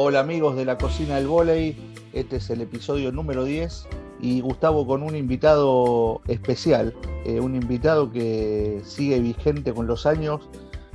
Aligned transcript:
Hola 0.00 0.20
amigos 0.20 0.54
de 0.54 0.64
la 0.64 0.78
cocina 0.78 1.16
del 1.16 1.26
volei, 1.26 1.76
este 2.12 2.36
es 2.36 2.48
el 2.50 2.60
episodio 2.60 3.10
número 3.10 3.42
10 3.42 3.88
y 4.20 4.40
Gustavo 4.42 4.86
con 4.86 5.02
un 5.02 5.16
invitado 5.16 6.22
especial, 6.28 6.94
eh, 7.24 7.40
un 7.40 7.56
invitado 7.56 8.12
que 8.12 8.80
sigue 8.84 9.18
vigente 9.18 9.74
con 9.74 9.88
los 9.88 10.06
años 10.06 10.48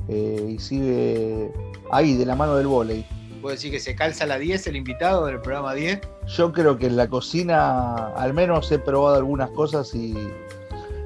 eh, 0.08 0.52
y 0.56 0.58
sigue 0.58 1.52
ahí 1.92 2.16
de 2.16 2.24
la 2.24 2.34
mano 2.34 2.56
del 2.56 2.66
volei. 2.66 3.04
¿Puedo 3.42 3.54
decir 3.54 3.70
que 3.70 3.78
se 3.78 3.94
calza 3.94 4.24
la 4.24 4.38
10 4.38 4.68
el 4.68 4.76
invitado 4.76 5.26
del 5.26 5.38
programa 5.38 5.74
10? 5.74 6.00
Yo 6.26 6.50
creo 6.54 6.78
que 6.78 6.86
en 6.86 6.96
la 6.96 7.06
cocina 7.06 8.06
al 8.16 8.32
menos 8.32 8.72
he 8.72 8.78
probado 8.78 9.16
algunas 9.16 9.50
cosas 9.50 9.94
y 9.94 10.14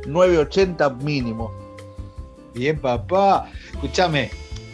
980 0.06 0.88
mínimo. 1.02 1.52
Bien, 2.54 2.78
papá. 2.78 3.51
Escúchame, 3.73 4.30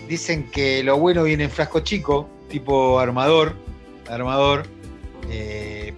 dicen 0.07 0.51
que 0.51 0.83
lo 0.85 0.99
bueno 0.99 1.23
viene 1.23 1.45
en 1.45 1.51
frasco 1.51 1.81
chico, 1.81 2.29
tipo 2.55 3.01
armador. 3.01 3.53
Armador. 4.09 4.65
Eh, 5.29 5.93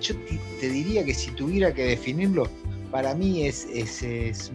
yo 0.00 0.14
te, 0.60 0.68
diría 0.68 1.04
que 1.04 1.12
si 1.12 1.32
tuviera 1.32 1.74
que 1.74 1.82
definirlo, 1.82 2.48
para 2.92 3.12
mí 3.14 3.44
es, 3.44 3.66
es, 3.74 4.04
es, 4.04 4.52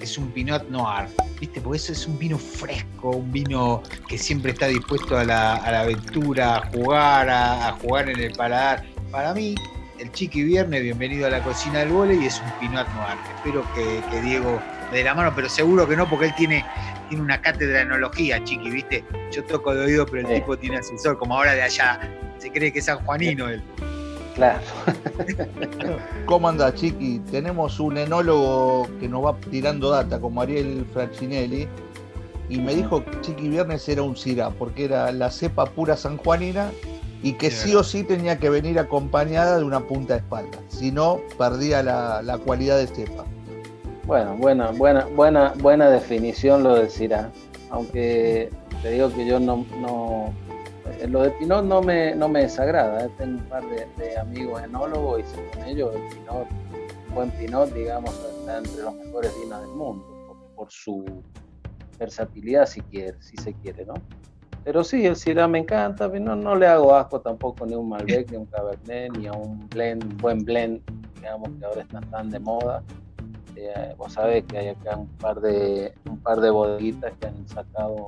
es 0.00 0.16
un 0.16 0.30
Pinot 0.30 0.66
Noir. 0.70 1.08
¿Viste? 1.38 1.60
Porque 1.60 1.76
eso 1.76 1.92
es 1.92 2.06
un 2.06 2.18
vino 2.18 2.38
fresco, 2.38 3.10
un 3.10 3.32
vino 3.32 3.82
que 4.08 4.16
siempre 4.16 4.52
está 4.52 4.68
dispuesto 4.68 5.18
a 5.18 5.24
la, 5.24 5.56
aventura, 5.56 6.56
a 6.56 6.70
jugar, 6.70 7.28
a, 7.28 7.72
jugar 7.82 8.08
en 8.08 8.18
el 8.18 8.32
paladar. 8.32 8.84
Para 9.10 9.34
mí, 9.34 9.56
el 9.98 10.10
Chiqui 10.12 10.44
Viernes, 10.44 10.82
bienvenido 10.82 11.26
a 11.26 11.30
la 11.30 11.42
cocina 11.42 11.80
del 11.80 11.90
vole 11.90 12.14
y 12.14 12.26
es 12.26 12.40
un 12.40 12.50
Pinot 12.60 12.88
Noir. 12.94 13.18
Espero 13.36 13.62
que, 13.74 14.20
Diego 14.22 14.58
de 14.98 15.04
la 15.04 15.14
mano, 15.14 15.32
pero 15.34 15.48
seguro 15.48 15.88
que 15.88 15.96
no, 15.96 16.08
porque 16.08 16.26
él 16.26 16.34
tiene, 16.36 16.64
tiene 17.08 17.22
una 17.22 17.40
cátedra 17.40 17.78
de 17.78 17.82
enología, 17.82 18.42
Chiqui, 18.42 18.70
¿viste? 18.70 19.04
Yo 19.30 19.44
toco 19.44 19.74
de 19.74 19.86
oído, 19.86 20.06
pero 20.06 20.28
el 20.28 20.34
tipo 20.34 20.56
tiene 20.56 20.78
asesor, 20.78 21.18
como 21.18 21.36
ahora 21.36 21.54
de 21.54 21.62
allá. 21.62 22.00
Se 22.38 22.50
cree 22.50 22.72
que 22.72 22.80
es 22.80 22.86
San 22.86 22.98
Juanino 23.04 23.48
él. 23.48 23.62
Claro. 24.34 24.60
¿Cómo 26.26 26.48
anda, 26.48 26.74
Chiqui? 26.74 27.20
Tenemos 27.30 27.78
un 27.80 27.98
enólogo 27.98 28.88
que 28.98 29.08
nos 29.08 29.24
va 29.24 29.36
tirando 29.50 29.90
data, 29.90 30.20
como 30.20 30.40
Ariel 30.42 30.86
Francinelli, 30.92 31.68
y 32.48 32.58
me 32.58 32.74
dijo 32.74 33.04
que 33.04 33.20
Chiqui 33.20 33.48
Viernes 33.48 33.88
era 33.88 34.02
un 34.02 34.16
Cirá, 34.16 34.50
porque 34.50 34.84
era 34.84 35.10
la 35.12 35.30
cepa 35.30 35.66
pura 35.66 35.96
sanjuanina 35.96 36.70
y 37.22 37.34
que 37.34 37.50
sí, 37.50 37.74
o 37.74 37.84
sí 37.84 38.02
tenía 38.02 38.38
que 38.38 38.50
venir 38.50 38.78
acompañada 38.78 39.58
de 39.58 39.64
una 39.64 39.80
punta 39.80 40.14
de 40.14 40.20
espalda, 40.20 40.58
si 40.68 40.90
no 40.90 41.20
perdía 41.38 41.82
la, 41.82 42.38
cualidad 42.44 42.78
de 42.78 42.88
cepa. 42.88 43.24
Bueno, 44.04 44.36
buena, 44.36 44.72
buena, 44.72 45.06
buena, 45.06 45.52
buena 45.58 45.88
definición 45.88 46.64
lo 46.64 46.74
de 46.74 46.88
Cirá, 46.88 47.30
aunque 47.70 48.50
te 48.82 48.90
digo 48.90 49.12
que 49.12 49.24
yo 49.24 49.38
no, 49.38 49.64
no 49.80 50.32
eh, 50.98 51.06
lo 51.06 51.22
de 51.22 51.30
Pinot 51.30 51.64
no 51.64 51.80
me, 51.80 52.14
no 52.14 52.28
me 52.28 52.42
desagrada. 52.42 53.04
¿eh? 53.04 53.10
Tengo 53.16 53.38
un 53.38 53.44
par 53.44 53.62
de, 53.64 54.16
amigos 54.18 54.62
enólogos 54.62 55.20
y 55.20 55.56
con 55.56 55.68
ellos 55.68 55.94
el 55.94 56.16
Pinot, 56.16 56.46
un 57.08 57.14
buen 57.14 57.30
Pinot, 57.30 57.72
digamos, 57.72 58.10
está 58.14 58.58
entre 58.58 58.82
los 58.82 58.94
mejores 58.94 59.32
vinos 59.40 59.60
del 59.60 59.70
mundo, 59.70 60.36
por, 60.56 60.70
su 60.70 61.04
versatilidad, 61.98 62.66
si, 62.66 62.80
quiere, 62.82 63.20
si 63.20 63.36
se 63.36 63.52
quiere, 63.54 63.84
¿no? 63.84 63.94
Pero 64.64 64.84
sí, 64.84 65.06
el 65.06 65.16
Syrah 65.16 65.48
me 65.48 65.58
encanta, 65.58 66.08
no, 66.08 66.36
no 66.36 66.54
le 66.54 66.66
hago 66.66 66.94
asco 66.94 67.20
tampoco 67.20 67.66
ni 67.66 67.74
a 67.74 67.78
un 67.78 67.88
Malbec, 67.88 68.30
ni 68.30 68.36
a 68.36 68.40
un 68.40 68.46
Cabernet, 68.46 69.16
ni 69.16 69.26
a 69.26 69.32
un 69.32 69.68
blend, 69.68 70.20
buen 70.20 70.44
blend, 70.44 70.80
digamos, 71.16 71.50
que 71.58 71.64
ahora 71.64 71.82
están 71.82 72.08
tan 72.10 72.30
de 72.30 72.38
moda. 72.38 72.82
Eh, 73.56 73.94
vos 73.96 74.12
sabés 74.12 74.44
que 74.44 74.58
hay 74.58 74.68
acá 74.68 74.96
un 74.96 75.08
par 75.08 75.40
de 75.40 75.92
un 76.08 76.18
par 76.18 76.40
de 76.40 76.50
bodeguitas 76.50 77.12
que 77.20 77.26
han 77.26 77.48
sacado 77.48 78.06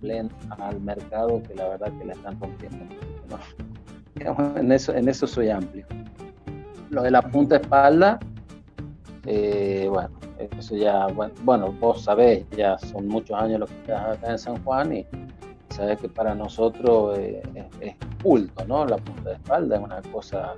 blend 0.00 0.30
al 0.58 0.80
mercado 0.80 1.42
que 1.42 1.54
la 1.54 1.68
verdad 1.68 1.92
que 1.98 2.04
la 2.04 2.12
están 2.14 2.40
rompiendo. 2.40 2.78
En, 4.56 4.72
eso, 4.72 4.94
en 4.94 5.08
eso 5.08 5.26
soy 5.26 5.50
amplio. 5.50 5.86
Lo 6.90 7.02
de 7.02 7.10
la 7.10 7.22
punta 7.22 7.56
espalda, 7.56 8.18
eh, 9.26 9.86
bueno, 9.88 10.10
eso 10.58 10.76
ya, 10.76 11.06
bueno, 11.42 11.72
vos 11.80 12.02
sabés, 12.02 12.44
ya 12.50 12.78
son 12.78 13.08
muchos 13.08 13.40
años 13.40 13.60
lo 13.60 13.66
que 13.66 13.74
estás 13.74 14.18
acá 14.18 14.30
en 14.30 14.38
San 14.38 14.62
Juan 14.64 14.92
y 14.94 15.06
sabés 15.70 15.98
que 15.98 16.08
para 16.08 16.34
nosotros 16.34 17.18
eh, 17.18 17.42
es, 17.80 17.94
culto, 18.22 18.64
¿no? 18.66 18.84
La 18.84 18.98
punta 18.98 19.30
de 19.30 19.36
espalda 19.36 19.76
es 19.76 19.82
una 19.82 20.02
cosa 20.12 20.54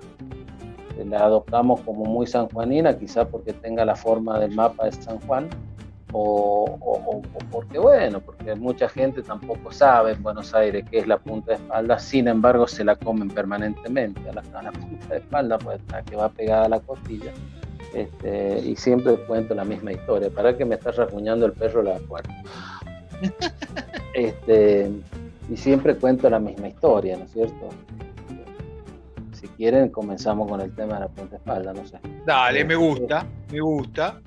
la 1.04 1.24
adoptamos 1.24 1.80
como 1.80 2.04
muy 2.04 2.26
sanjuanina, 2.26 2.96
quizá 2.96 3.26
porque 3.26 3.52
tenga 3.52 3.84
la 3.84 3.96
forma 3.96 4.38
del 4.38 4.54
mapa 4.54 4.86
de 4.86 4.92
San 4.92 5.18
Juan, 5.20 5.48
o, 6.14 7.22
porque, 7.50 7.78
bueno, 7.78 8.20
porque 8.20 8.54
mucha 8.54 8.88
gente 8.88 9.22
tampoco 9.22 9.72
sabe 9.72 10.12
en 10.12 10.22
Buenos 10.22 10.52
Aires 10.54 10.84
qué 10.90 10.98
es 10.98 11.06
la 11.06 11.18
punta 11.18 11.52
de 11.52 11.56
espalda, 11.56 11.98
sin 11.98 12.28
embargo 12.28 12.66
se 12.66 12.84
la 12.84 12.96
comen 12.96 13.28
permanentemente 13.28 14.20
a 14.28 14.34
la, 14.34 14.72
punta 14.72 15.06
de 15.08 15.16
espalda, 15.16 15.58
pues 15.58 15.80
la 15.90 16.02
que 16.02 16.16
va 16.16 16.28
pegada 16.28 16.66
a 16.66 16.68
la 16.68 16.80
costilla. 16.80 17.32
Este, 17.94 18.60
y 18.60 18.76
siempre 18.76 19.16
cuento 19.26 19.54
la 19.54 19.64
misma 19.64 19.92
historia. 19.92 20.30
¿Para 20.30 20.56
que 20.56 20.64
me 20.64 20.76
está 20.76 20.92
rasguñando 20.92 21.46
el 21.46 21.52
perro 21.52 21.82
la 21.82 21.98
puerta? 21.98 22.34
este, 24.14 24.90
y 25.50 25.56
siempre 25.56 25.96
cuento 25.96 26.28
la 26.30 26.38
misma 26.38 26.69
historia, 26.69 27.16
¿no 27.16 27.24
es 27.24 27.32
cierto? 27.32 27.69
Quieren, 29.62 29.90
comenzamos 29.90 30.50
con 30.50 30.60
el 30.60 30.74
tema 30.74 30.94
de 30.94 31.00
la 31.02 31.08
punta 31.08 31.36
espalda, 31.36 31.72
no 31.72 31.86
sé. 31.86 31.96
Dale, 32.26 32.64
me 32.64 32.74
gusta, 32.74 33.24
me 33.52 33.60
gusta. 33.60 34.20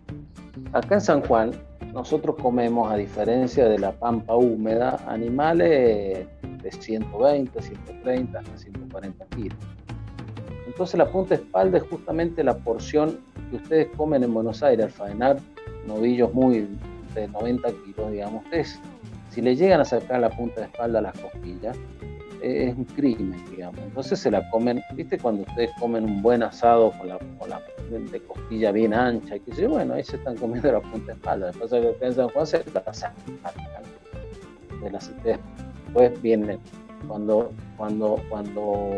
Acá 0.71 0.95
en 0.95 1.01
San 1.01 1.19
Juan 1.23 1.51
nosotros 1.93 2.37
comemos, 2.41 2.89
a 2.89 2.95
diferencia 2.95 3.67
de 3.67 3.77
la 3.77 3.91
pampa 3.91 4.33
húmeda, 4.33 4.97
animales 5.09 6.25
de 6.63 6.71
120, 6.71 7.61
130, 7.61 8.39
hasta 8.39 8.57
140 8.57 9.25
kilos. 9.35 9.57
Entonces 10.67 10.97
la 10.97 11.11
punta 11.11 11.35
espalda 11.35 11.79
es 11.79 11.83
justamente 11.83 12.41
la 12.41 12.55
porción 12.55 13.19
que 13.49 13.57
ustedes 13.57 13.87
comen 13.97 14.23
en 14.23 14.33
Buenos 14.33 14.63
Aires 14.63 14.85
al 14.85 14.91
faenar 14.91 15.37
novillos 15.85 16.33
muy 16.33 16.65
de 17.13 17.27
90 17.27 17.67
kilos, 17.83 18.09
digamos. 18.09 18.45
Ustedes, 18.45 18.79
si 19.31 19.41
le 19.41 19.53
llegan 19.57 19.81
a 19.81 19.85
sacar 19.85 20.21
la 20.21 20.29
punta 20.29 20.61
de 20.61 20.67
espalda 20.67 20.99
a 20.99 21.01
las 21.01 21.19
costillas, 21.19 21.77
es 22.45 22.75
un 22.75 22.85
crimen, 22.85 23.43
digamos. 23.49 23.79
Entonces 23.79 24.19
se 24.19 24.29
la 24.29 24.47
comen, 24.51 24.81
¿viste? 24.93 25.17
Cuando 25.17 25.41
ustedes 25.43 25.71
comen 25.79 26.05
un 26.05 26.21
buen 26.21 26.43
asado 26.43 26.91
con 26.91 27.07
la, 27.07 27.17
con 27.39 27.49
la 27.49 27.61
de 27.89 28.19
costilla 28.21 28.71
bien 28.71 28.93
ancha, 28.93 29.35
y 29.35 29.39
que 29.39 29.53
sí, 29.53 29.65
bueno, 29.65 29.95
ahí 29.95 30.03
se 30.03 30.17
están 30.17 30.35
comiendo 30.37 30.71
la 30.71 30.79
punta 30.79 31.07
de 31.07 31.13
espalda. 31.13 31.47
Después 31.47 31.71
que 31.71 31.77
acá 31.77 32.05
en 32.05 32.13
San 32.13 32.29
Juan 32.29 32.47
se 32.47 32.63
la 32.73 32.93
sacan 32.93 33.15
de 34.81 34.91
las 34.91 35.11
Después 35.23 36.21
viene 36.21 36.59
cuando, 37.07 37.51
cuando, 37.77 38.21
cuando, 38.29 38.91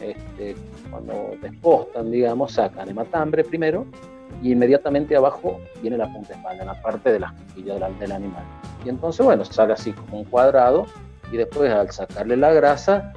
este, 0.00 0.56
cuando 0.90 1.36
despostan, 1.40 2.10
digamos, 2.10 2.52
sacan 2.52 2.88
el 2.88 2.94
matambre 2.94 3.44
primero 3.44 3.86
y 4.42 4.52
inmediatamente 4.52 5.14
abajo 5.14 5.60
viene 5.82 5.98
la 5.98 6.12
punta 6.12 6.28
de 6.28 6.34
espalda, 6.34 6.62
en 6.62 6.66
la 6.66 6.82
parte 6.82 7.12
de 7.12 7.20
la 7.20 7.32
costilla 7.32 7.74
del, 7.74 7.98
del 7.98 8.12
animal. 8.12 8.44
Y 8.84 8.88
entonces, 8.88 9.24
bueno, 9.24 9.44
sale 9.44 9.74
así 9.74 9.92
como 9.92 10.20
un 10.20 10.24
cuadrado 10.24 10.86
y 11.32 11.38
después 11.38 11.72
al 11.72 11.90
sacarle 11.90 12.36
la 12.36 12.52
grasa, 12.52 13.12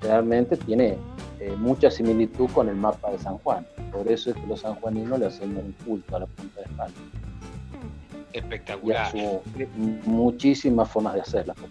realmente 0.00 0.56
tiene 0.56 0.96
eh, 1.38 1.54
mucha 1.58 1.90
similitud 1.90 2.48
con 2.50 2.68
el 2.68 2.74
mapa 2.74 3.10
de 3.10 3.18
San 3.18 3.36
Juan. 3.38 3.66
Por 3.92 4.10
eso 4.10 4.30
es 4.30 4.36
que 4.36 4.46
los 4.46 4.60
sanjuaninos 4.60 5.20
le 5.20 5.26
hacemos 5.26 5.62
un 5.62 5.72
culto 5.84 6.16
a 6.16 6.20
la 6.20 6.26
punta 6.26 6.60
de 6.60 6.66
España. 6.66 6.94
Espectacular. 8.32 9.12
muchísimas 10.06 10.90
formas 10.90 11.14
de 11.14 11.20
hacerla, 11.20 11.52
por 11.52 11.68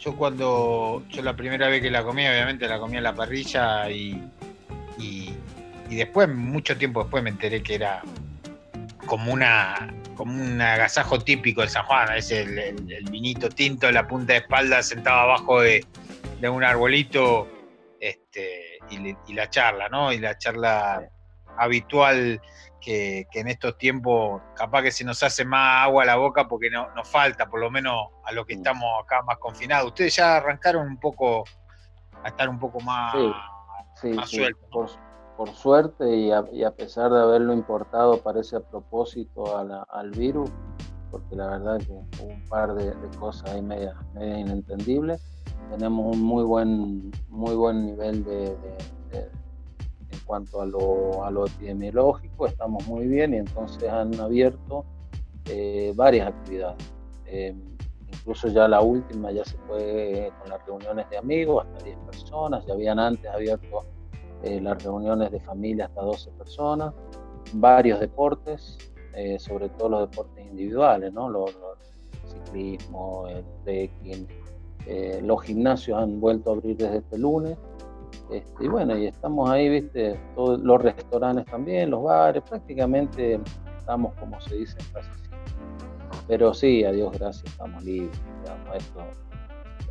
Yo 0.00 0.16
cuando, 0.16 1.04
yo 1.08 1.22
la 1.22 1.36
primera 1.36 1.68
vez 1.68 1.80
que 1.80 1.90
la 1.90 2.02
comí, 2.02 2.26
obviamente 2.26 2.66
la 2.66 2.80
comí 2.80 2.96
en 2.96 3.04
la 3.04 3.14
parrilla 3.14 3.88
y, 3.88 4.20
y, 4.98 5.32
después, 5.88 6.28
mucho 6.28 6.76
tiempo 6.76 7.02
después 7.02 7.22
me 7.22 7.30
enteré 7.30 7.62
que 7.62 7.76
era 7.76 8.02
como 9.06 9.32
una 9.32 9.94
como 10.16 10.34
un 10.34 10.60
agasajo 10.60 11.18
típico 11.18 11.62
de 11.62 11.68
San 11.68 11.84
Juan, 11.84 12.14
es 12.16 12.30
el, 12.30 12.74
vinito 13.10 13.48
tinto, 13.48 13.90
la 13.90 14.06
punta 14.06 14.34
de 14.34 14.40
espalda 14.40 14.82
sentado 14.82 15.20
abajo 15.20 15.60
de, 15.60 15.84
de 16.40 16.48
un 16.48 16.62
arbolito 16.62 17.48
este, 17.98 18.78
y, 18.90 19.32
la 19.32 19.48
charla, 19.48 19.88
¿no? 19.88 20.12
Y 20.12 20.18
la 20.18 20.36
charla 20.36 21.08
habitual 21.56 22.40
que, 22.80 23.26
en 23.32 23.48
estos 23.48 23.78
tiempos 23.78 24.42
capaz 24.56 24.82
que 24.82 24.90
se 24.90 25.04
nos 25.04 25.22
hace 25.22 25.44
más 25.44 25.84
agua 25.84 26.02
a 26.02 26.06
la 26.06 26.16
boca 26.16 26.48
porque 26.48 26.68
no, 26.68 26.90
nos 26.94 27.08
falta, 27.08 27.46
por 27.46 27.60
lo 27.60 27.70
menos 27.70 28.08
a 28.24 28.32
los 28.32 28.44
que 28.44 28.54
estamos 28.54 28.90
acá 29.02 29.22
más 29.22 29.38
confinados. 29.38 29.86
Ustedes 29.86 30.16
ya 30.16 30.36
arrancaron 30.36 30.86
un 30.86 30.98
poco 30.98 31.44
a 32.24 32.28
estar 32.28 32.48
un 32.48 32.58
poco 32.58 32.80
más, 32.80 33.14
sueltos. 34.26 34.98
Por, 35.36 35.48
suerte 35.50 36.16
y 36.16 36.30
a, 36.30 36.70
pesar 36.70 37.10
de 37.10 37.20
haberlo 37.20 37.52
importado 37.52 38.18
parece 38.18 38.56
a 38.56 38.60
propósito 38.60 39.56
al 39.56 40.10
virus, 40.12 40.50
porque 41.10 41.36
la 41.36 41.48
verdad 41.48 41.78
que 41.78 41.92
hubo 41.92 42.28
un 42.28 42.48
par 42.48 42.74
de, 42.74 42.92
cosas 43.18 43.50
ahí 43.50 43.62
media, 43.62 43.96
media 44.14 44.38
inentendibles 44.38 45.20
tenemos 45.72 46.16
un 46.16 46.22
muy 46.22 46.44
buen, 46.44 47.10
muy 47.28 47.54
buen 47.54 47.86
nivel 47.86 48.24
de, 48.24 48.56
en 50.10 50.18
cuanto 50.26 50.60
a 50.60 50.66
lo, 50.66 51.24
a 51.24 51.46
epidemiológico, 51.46 52.46
estamos 52.46 52.86
muy 52.86 53.06
bien 53.06 53.34
y 53.34 53.38
entonces 53.38 53.88
han 53.88 54.18
abierto 54.20 54.84
eh, 55.46 55.92
varias 55.96 56.28
actividades. 56.28 56.92
Eh, 57.26 57.54
incluso 58.12 58.48
ya 58.48 58.68
la 58.68 58.82
última 58.82 59.32
ya 59.32 59.44
se 59.44 59.56
fue 59.66 60.30
con 60.40 60.50
las 60.50 60.64
reuniones 60.66 61.08
de 61.08 61.16
amigos, 61.16 61.64
hasta 61.66 61.84
10 61.84 61.98
personas, 61.98 62.66
ya 62.66 62.74
habían 62.74 62.98
antes 62.98 63.30
abierto 63.30 63.86
eh, 64.42 64.60
las 64.60 64.82
reuniones 64.82 65.30
de 65.30 65.40
familia 65.40 65.86
hasta 65.86 66.02
12 66.02 66.30
personas, 66.32 66.92
varios 67.54 68.00
deportes, 68.00 68.78
eh, 69.14 69.38
sobre 69.38 69.68
todo 69.70 69.90
los 69.90 70.10
deportes 70.10 70.46
individuales, 70.46 71.12
¿no? 71.12 71.28
Los, 71.28 71.56
ciclismo, 72.26 73.26
el 73.28 73.44
trekking, 73.64 74.26
eh, 74.86 75.20
los 75.22 75.42
gimnasios 75.42 75.98
han 75.98 76.20
vuelto 76.20 76.50
a 76.50 76.54
abrir 76.54 76.76
desde 76.76 76.98
este 76.98 77.18
lunes. 77.18 77.58
Este, 78.30 78.64
y 78.64 78.68
bueno, 78.68 78.96
y 78.96 79.06
estamos 79.06 79.50
ahí, 79.50 79.68
viste, 79.68 80.18
todos 80.34 80.60
los 80.60 80.80
restaurantes 80.80 81.44
también, 81.46 81.90
los 81.90 82.02
bares, 82.02 82.42
prácticamente 82.48 83.40
estamos, 83.76 84.14
como 84.14 84.40
se 84.40 84.56
dice 84.56 84.76
en 84.78 84.86
casi 84.92 85.10
Pero 86.26 86.54
sí, 86.54 86.84
a 86.84 86.92
Dios 86.92 87.12
gracias, 87.18 87.50
estamos 87.52 87.82
libres. 87.84 88.18
esto, 88.74 89.00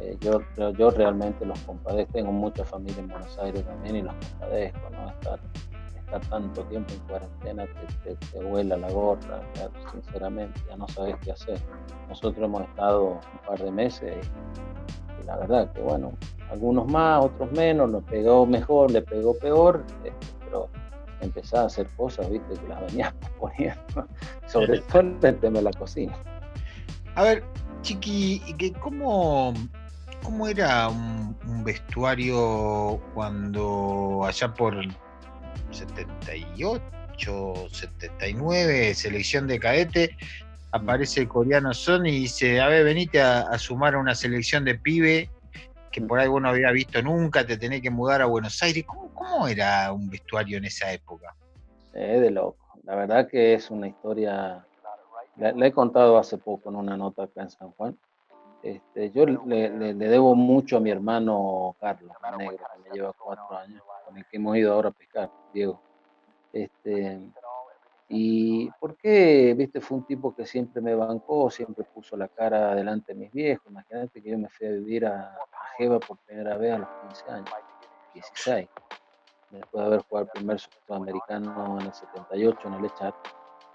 eh, 0.01 0.17
yo, 0.19 0.41
yo 0.71 0.89
realmente 0.89 1.45
los 1.45 1.59
compadezco, 1.59 2.13
tengo 2.13 2.31
mucha 2.31 2.65
familia 2.65 2.99
en 2.99 3.07
Buenos 3.07 3.37
Aires 3.37 3.63
también 3.63 3.97
y 3.97 4.01
los 4.01 4.15
compadezco, 4.15 4.89
¿no? 4.89 5.09
Estar, 5.11 5.39
estar 5.95 6.21
tanto 6.21 6.63
tiempo 6.63 6.91
en 6.93 6.99
cuarentena 7.01 7.67
te, 8.03 8.15
te, 8.15 8.43
vuela 8.43 8.77
la 8.77 8.89
gorra, 8.89 9.41
sinceramente, 9.91 10.59
ya 10.67 10.75
no 10.75 10.87
sabes 10.87 11.15
qué 11.23 11.31
hacer. 11.31 11.59
Nosotros 12.09 12.43
hemos 12.43 12.63
estado 12.63 13.09
un 13.09 13.47
par 13.47 13.59
de 13.59 13.71
meses 13.71 14.17
y, 15.21 15.25
la 15.27 15.37
verdad 15.37 15.71
que 15.71 15.81
bueno, 15.81 16.13
algunos 16.49 16.87
más, 16.87 17.23
otros 17.23 17.51
menos, 17.51 17.91
nos 17.91 18.03
pegó 18.05 18.47
mejor, 18.47 18.89
le 18.89 19.03
pegó 19.03 19.37
peor, 19.37 19.83
este, 20.03 20.13
pero 20.45 20.67
empezaba 21.21 21.63
a 21.63 21.67
hacer 21.67 21.87
cosas, 21.95 22.27
viste, 22.27 22.55
que 22.55 22.67
las 22.67 22.81
venías 22.87 23.13
poniendo, 23.39 24.07
sobre 24.47 24.79
todo 24.79 25.01
en 25.01 25.19
el 25.21 25.39
tema 25.39 25.59
de 25.59 25.63
la 25.65 25.73
cocina. 25.73 26.17
A 27.13 27.23
ver, 27.23 27.43
Chiqui, 27.81 28.41
¿cómo, 28.79 29.53
cómo 30.23 30.47
era 30.47 30.89
un, 30.89 31.21
vestuario 31.63 32.99
cuando 33.13 34.21
allá 34.25 34.51
por 34.51 34.75
78, 35.69 37.69
79, 37.69 38.95
selección 38.95 39.47
de 39.47 39.59
cadete, 39.59 40.17
aparece 40.71 41.21
el 41.21 41.27
coreano 41.27 41.73
Son 41.73 42.07
y 42.07 42.11
dice, 42.11 42.59
a 42.59 42.67
ver, 42.67 42.83
venite 42.83 43.21
a, 43.21 43.57
sumar 43.59 43.95
a 43.95 43.99
una 43.99 44.15
selección 44.15 44.65
de 44.65 44.75
pibe 44.75 45.29
que 45.91 46.01
por 46.01 46.19
ahí 46.19 46.27
vos 46.27 46.41
no 46.41 46.49
había 46.49 46.71
visto 46.71 47.01
nunca, 47.01 47.45
te 47.45 47.57
tenés 47.57 47.81
que 47.81 47.89
mudar 47.89 48.21
a 48.21 48.25
Buenos 48.25 48.61
Aires. 48.63 48.85
¿Cómo, 48.85 49.47
era 49.47 49.91
un 49.91 50.09
vestuario 50.09 50.57
en 50.57 50.65
esa 50.65 50.91
época? 50.91 51.35
Es 51.93 52.21
de 52.21 52.31
loco. 52.31 52.57
La 52.83 52.95
verdad 52.95 53.27
que 53.27 53.53
es 53.53 53.69
una 53.69 53.87
historia, 53.87 54.65
la, 55.35 55.67
he 55.67 55.71
contado 55.71 56.17
hace 56.17 56.37
poco 56.37 56.69
en 56.69 56.77
una 56.77 56.97
nota 56.97 57.23
acá 57.23 57.41
en 57.41 57.49
San 57.49 57.71
Juan. 57.71 57.97
Este, 58.63 59.09
yo 59.11 59.25
le, 59.25 59.93
debo 59.95 60.35
mucho 60.35 60.77
a 60.77 60.79
mi 60.79 60.91
hermano 60.91 61.75
Carlos, 61.79 62.15
negro, 62.37 62.57
que 62.57 62.89
me 62.89 62.95
lleva 62.95 63.13
cuatro 63.13 63.57
años, 63.57 63.81
con 64.05 64.17
el 64.17 64.25
que 64.25 64.37
hemos 64.37 64.55
ido 64.57 64.73
ahora 64.73 64.89
a 64.89 64.91
pescar, 64.91 65.31
Diego. 65.53 65.81
Este, 66.53 67.19
y 68.13 68.69
por 68.71 68.97
qué, 68.97 69.53
viste, 69.57 69.79
fue 69.79 69.99
un 69.99 70.03
tipo 70.03 70.35
que 70.35 70.45
siempre 70.45 70.81
me 70.81 70.93
bancó, 70.93 71.49
siempre 71.49 71.85
puso 71.85 72.17
la 72.17 72.27
cara 72.27 72.75
delante 72.75 73.13
de 73.13 73.19
mis 73.19 73.31
viejos. 73.31 73.65
Imagínate 73.69 74.21
que 74.21 74.29
yo 74.29 74.37
me 74.37 74.49
fui 74.49 74.67
a 74.67 74.71
vivir 74.71 75.05
a, 75.05 75.33
Jeva 75.77 75.99
por 75.99 76.17
primera 76.17 76.57
vez 76.57 76.73
a 76.73 76.77
los 76.79 76.89
15 77.07 77.31
años, 77.31 77.49
16. 78.13 78.67
Después 79.51 79.81
de 79.81 79.87
haber 79.87 80.01
jugado 80.01 80.25
el 80.25 80.31
primer 80.31 80.59
sudamericano 80.59 81.79
en 81.79 81.85
el 81.85 81.93
78 81.93 82.67
en 82.67 82.73
el 82.73 82.85
Echar. 82.85 83.13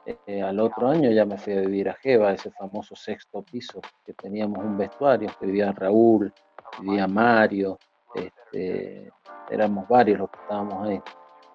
Eh, 0.06 0.40
al 0.40 0.60
otro 0.60 0.88
año 0.88 1.10
ya 1.10 1.24
me 1.24 1.36
fui 1.36 1.52
a 1.54 1.60
vivir 1.60 1.88
a 1.88 1.94
Jeva, 1.94 2.32
ese 2.32 2.52
famoso 2.52 2.94
sexto 2.94 3.42
piso, 3.42 3.80
que 4.04 4.12
teníamos 4.12 4.64
un 4.64 4.78
vestuario, 4.78 5.28
que 5.38 5.46
vivía 5.46 5.72
Raúl, 5.72 6.32
vivía 6.80 7.08
Mario, 7.08 7.76
este, 8.14 9.10
éramos 9.50 9.88
varios 9.88 10.20
los 10.20 10.30
que 10.30 10.38
estábamos 10.42 10.86
ahí, 10.86 11.02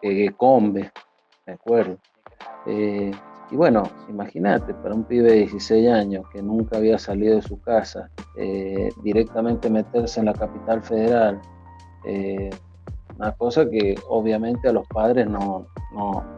que 0.01 0.33
Combe, 0.36 0.92
me 1.45 1.53
acuerdo. 1.53 1.98
Eh, 2.65 3.12
y 3.51 3.56
bueno, 3.56 3.83
imagínate, 4.09 4.74
para 4.74 4.95
un 4.95 5.06
pibe 5.06 5.31
de 5.31 5.38
16 5.39 5.89
años 5.89 6.25
que 6.30 6.42
nunca 6.42 6.77
había 6.77 6.98
salido 6.98 7.36
de 7.36 7.42
su 7.42 7.62
casa, 7.62 8.09
eh, 8.38 8.89
directamente 9.01 9.69
meterse 9.69 10.19
en 10.19 10.25
la 10.25 10.33
capital 10.33 10.81
federal, 10.81 11.42
una 13.22 13.34
cosa 13.34 13.70
que 13.70 13.94
obviamente 14.10 14.68
a 14.68 14.74
los 14.74 14.88
padres 14.88 15.28
no, 15.30 15.68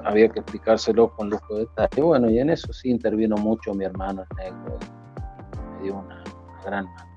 había 0.04 0.28
que 0.28 0.40
explicárselo 0.40 1.16
con 1.16 1.30
lujo 1.30 1.56
de 1.56 1.62
detalle. 1.62 2.02
Bueno, 2.02 2.30
y 2.30 2.40
en 2.40 2.50
eso 2.50 2.74
sí 2.74 2.90
intervino 2.90 3.38
mucho 3.38 3.74
mi 3.74 3.86
hermano 3.86 4.26
el 4.30 4.38
negro, 4.38 4.78
me 5.78 5.84
dio 5.84 5.96
una, 6.00 6.22
gran 6.66 6.86
mano. 6.86 7.10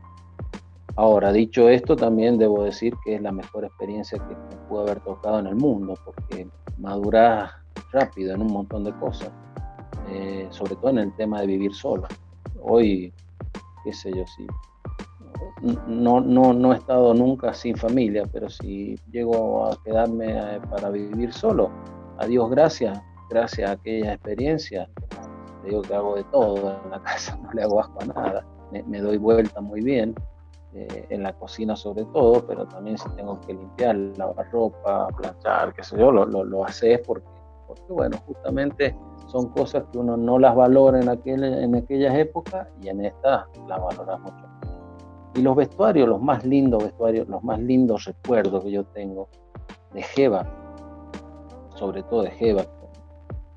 Ahora, 0.95 1.33
dicho 1.33 1.69
esto, 1.69 1.97
también 1.97 2.39
debo 2.39 2.63
decir 2.63 2.95
que 3.05 3.17
es 3.17 3.21
la 3.21 3.33
mejor 3.33 3.65
experiencia 3.65 4.19
que 4.19 4.37
me 4.37 4.57
pudo 4.69 4.83
haber 4.83 5.01
tocado 5.01 5.41
en 5.41 5.49
el 5.49 5.57
mundo, 5.57 5.99
porque 6.05 6.49
madurás 6.79 7.51
rápido 7.91 8.37
en 8.37 8.43
un 8.43 8.53
montón 8.53 8.85
de 8.85 8.93
cosas, 9.01 9.33
eh, 10.09 10.47
sobre 10.51 10.77
todo 10.77 10.91
en 10.91 10.99
el 10.99 11.13
tema 11.17 11.41
de 11.41 11.49
vivir 11.49 11.75
solo. 11.75 12.07
Hoy, 12.63 13.13
qué 13.83 13.93
sé 13.93 14.13
yo, 14.15 14.25
sí. 14.29 14.47
No, 15.62 16.20
no, 16.20 16.53
no 16.53 16.73
he 16.73 16.76
estado 16.76 17.14
nunca 17.14 17.55
sin 17.55 17.76
familia, 17.76 18.25
pero 18.31 18.49
si 18.50 18.94
llego 19.11 19.67
a 19.67 19.82
quedarme 19.82 20.26
eh, 20.31 20.61
para 20.70 20.91
vivir 20.91 21.32
solo, 21.32 21.70
a 22.19 22.26
Dios 22.26 22.50
gracias, 22.50 23.00
gracias 23.31 23.70
a 23.70 23.73
aquella 23.73 24.12
experiencia, 24.12 24.88
digo 25.64 25.81
que 25.81 25.94
hago 25.94 26.17
de 26.17 26.25
todo 26.25 26.79
en 26.85 26.91
la 26.91 27.00
casa, 27.03 27.38
no 27.43 27.50
le 27.53 27.62
hago 27.62 27.81
asco 27.81 27.99
a 28.03 28.06
nada, 28.06 28.47
me, 28.70 29.00
doy 29.00 29.17
vuelta 29.17 29.61
muy 29.62 29.81
bien, 29.81 30.14
eh, 30.75 31.06
en 31.08 31.23
la 31.23 31.32
cocina 31.32 31.75
sobre 31.75 32.05
todo, 32.06 32.47
pero 32.47 32.67
también 32.67 32.99
si 32.99 33.08
tengo 33.11 33.41
que 33.41 33.55
limpiar, 33.55 33.97
lavar 33.97 34.50
ropa, 34.50 35.08
planchar, 35.17 35.73
qué 35.73 35.82
sé 35.82 35.99
yo, 35.99 36.12
lo, 36.12 36.26
lo, 36.26 36.44
lo 36.44 36.67
haces 36.67 37.00
porque 37.06 37.26
porque 37.67 37.93
bueno, 37.93 38.17
justamente 38.26 38.97
son 39.26 39.49
cosas 39.49 39.85
que 39.91 39.99
uno 39.99 40.17
no 40.17 40.38
las 40.38 40.55
valora 40.55 41.00
en, 41.00 41.08
aquel, 41.08 41.43
en 41.43 41.75
aquellas 41.75 42.14
épocas 42.14 42.69
y 42.81 42.88
en 42.88 43.05
esta 43.05 43.49
las 43.69 43.81
valora 43.81 44.19
mucho. 44.19 44.56
Y 45.37 45.43
los 45.43 45.55
vestuarios, 45.55 46.09
los 46.09 46.21
más 46.21 46.44
lindos 46.44 46.83
vestuarios, 46.83 47.29
los 47.29 47.44
más 47.44 47.61
lindos 47.61 48.05
recuerdos 48.06 48.65
que 48.65 48.71
yo 48.71 48.85
tengo 48.85 49.29
de 49.93 50.03
Jeva, 50.03 50.47
sobre 51.75 52.03
todo 52.05 52.22
de 52.22 52.31
Jeva. 52.31 52.65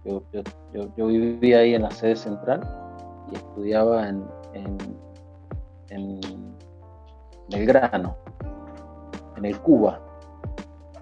Yo, 0.03 0.21
yo, 0.95 1.07
vivía 1.07 1.59
ahí 1.59 1.75
en 1.75 1.83
la 1.83 1.91
sede 1.91 2.15
central 2.15 2.61
y 3.31 3.35
estudiaba 3.35 4.09
en, 4.09 4.23
en, 4.53 4.77
en 5.89 6.19
Belgrano, 7.49 8.15
en 9.37 9.45
el 9.45 9.59
Cuba. 9.59 10.01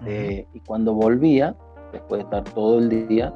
Eh, 0.06 0.46
y 0.52 0.60
cuando 0.60 0.94
volvía, 0.94 1.56
después 1.92 2.20
de 2.20 2.24
estar 2.24 2.44
todo 2.54 2.78
el 2.78 3.08
día, 3.08 3.34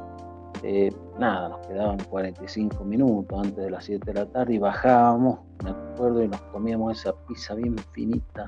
eh, 0.62 0.92
nada, 1.18 1.48
nos 1.48 1.66
quedaban 1.66 1.98
45 2.10 2.84
minutos 2.84 3.38
antes 3.38 3.64
de 3.64 3.70
las 3.70 3.84
7 3.84 4.12
de 4.12 4.14
la 4.14 4.26
tarde 4.26 4.54
y 4.54 4.58
bajábamos, 4.58 5.38
me 5.64 5.70
acuerdo, 5.70 6.22
y 6.22 6.28
nos 6.28 6.40
comíamos 6.42 6.98
esa 6.98 7.12
pizza 7.26 7.54
bien 7.54 7.76
finita 7.92 8.46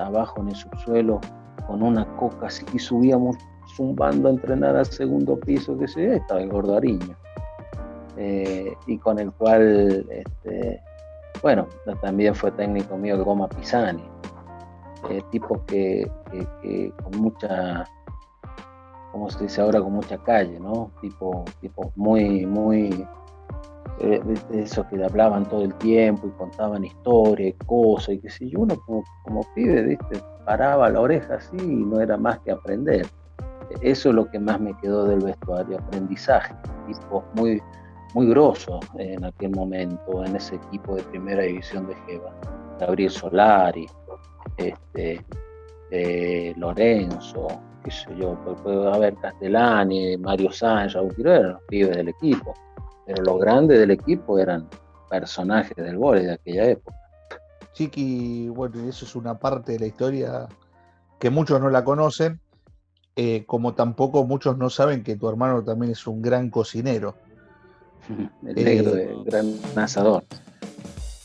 abajo 0.00 0.40
en 0.40 0.48
el 0.48 0.54
subsuelo 0.54 1.20
con 1.66 1.82
una 1.82 2.06
coca 2.16 2.46
así 2.46 2.64
y 2.72 2.78
subíamos 2.78 3.36
zumbando 3.76 4.28
a 4.28 4.32
entrenar 4.32 4.76
al 4.76 4.86
segundo 4.86 5.38
piso, 5.38 5.76
que 5.78 5.88
se 5.88 6.16
estaba 6.16 6.40
el 6.40 6.48
gordo 6.48 6.76
Ariño. 6.76 7.16
Eh, 8.16 8.72
y 8.86 8.98
con 8.98 9.18
el 9.18 9.30
cual, 9.32 10.06
este, 10.10 10.82
bueno, 11.42 11.66
también 12.00 12.34
fue 12.34 12.50
técnico 12.52 12.96
mío 12.96 13.16
de 13.16 13.22
Goma 13.22 13.48
Pisani, 13.48 14.02
eh, 15.10 15.22
tipo 15.30 15.64
que, 15.66 16.10
con 17.02 17.20
mucha 17.20 17.86
como 19.18 19.30
se 19.30 19.42
dice 19.42 19.60
ahora, 19.60 19.80
con 19.80 19.94
mucha 19.94 20.16
calle, 20.18 20.60
¿no? 20.60 20.92
Tipo, 21.00 21.44
tipo 21.60 21.92
muy, 21.96 22.46
muy, 22.46 23.04
eh, 23.98 24.22
eso 24.52 24.86
que 24.88 25.02
hablaban 25.02 25.44
todo 25.48 25.62
el 25.62 25.74
tiempo 25.74 26.28
y 26.28 26.30
contaban 26.38 26.84
historias, 26.84 27.54
cosas, 27.66 28.10
y 28.10 28.18
que 28.20 28.30
si 28.30 28.48
yo, 28.50 28.60
uno 28.60 28.76
como, 28.86 29.02
como 29.24 29.40
pibe, 29.56 29.82
¿viste? 29.82 30.22
Paraba 30.46 30.88
la 30.88 31.00
oreja 31.00 31.34
así 31.34 31.56
y 31.56 31.84
no 31.84 32.00
era 32.00 32.16
más 32.16 32.38
que 32.40 32.52
aprender. 32.52 33.06
Eso 33.80 34.10
es 34.10 34.14
lo 34.14 34.30
que 34.30 34.38
más 34.38 34.60
me 34.60 34.72
quedó 34.76 35.04
del 35.04 35.18
vestuario, 35.18 35.78
aprendizaje, 35.78 36.54
tipo 36.86 37.24
muy, 37.34 37.60
muy 38.14 38.28
grosso 38.28 38.78
en 38.98 39.24
aquel 39.24 39.50
momento, 39.50 40.24
en 40.24 40.36
ese 40.36 40.54
equipo 40.54 40.94
de 40.94 41.02
primera 41.02 41.42
división 41.42 41.88
de 41.88 41.96
Jeva. 42.06 42.32
Gabriel 42.78 43.10
Solari, 43.10 43.86
este, 44.56 45.24
eh, 45.90 46.54
Lorenzo, 46.56 47.48
qué 47.88 47.94
sé 47.94 48.16
yo, 48.16 48.36
puede 48.62 48.92
haber 48.92 49.14
Castellani, 49.16 50.16
Mario 50.18 50.52
Sánchez, 50.52 50.94
Raúl 50.94 51.14
eran 51.18 51.52
los 51.52 51.62
pibes 51.68 51.96
del 51.96 52.08
equipo, 52.08 52.54
pero 53.06 53.22
los 53.22 53.40
grandes 53.40 53.78
del 53.78 53.90
equipo 53.90 54.38
eran 54.38 54.68
personajes 55.08 55.76
del 55.76 55.96
vóley 55.96 56.26
de 56.26 56.32
aquella 56.32 56.66
época. 56.66 56.96
Chiqui, 57.72 58.48
bueno, 58.48 58.88
eso 58.88 59.04
es 59.04 59.14
una 59.14 59.38
parte 59.38 59.72
de 59.72 59.78
la 59.78 59.86
historia 59.86 60.48
que 61.18 61.30
muchos 61.30 61.60
no 61.60 61.70
la 61.70 61.84
conocen, 61.84 62.40
eh, 63.16 63.44
como 63.46 63.74
tampoco 63.74 64.24
muchos 64.24 64.58
no 64.58 64.70
saben 64.70 65.02
que 65.02 65.16
tu 65.16 65.28
hermano 65.28 65.64
también 65.64 65.92
es 65.92 66.06
un 66.06 66.20
gran 66.20 66.50
cocinero. 66.50 67.14
El 68.46 68.64
negro, 68.64 68.96
eh, 68.96 69.14
gran 69.24 69.54
asador. 69.76 70.24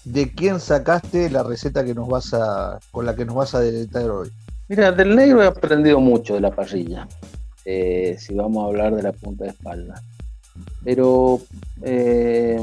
¿de 0.06 0.34
quién 0.34 0.60
sacaste 0.60 1.30
la 1.30 1.44
receta 1.44 1.86
que 1.86 1.94
nos 1.94 2.10
vas 2.10 2.34
a, 2.34 2.80
con 2.92 3.06
la 3.06 3.16
que 3.16 3.26
nos 3.26 3.36
vas 3.36 3.56
a 3.56 3.62
deleitar 3.62 4.10
hoy? 4.10 4.30
Mira, 4.70 4.92
del 4.94 5.16
negro 5.16 5.44
he 5.44 5.48
aprendido 5.48 6.00
mucho 6.00 6.36
de 6.36 6.42
la 6.42 6.52
parrilla, 6.52 7.08
eh, 7.66 8.16
si 8.18 8.34
vamos 8.34 8.64
a 8.64 8.68
hablar 8.68 8.96
de 8.96 9.04
la 9.04 9.12
punta 9.12 9.44
de 9.44 9.50
espalda. 9.50 10.02
Pero 10.84 11.42
eh, 11.82 12.60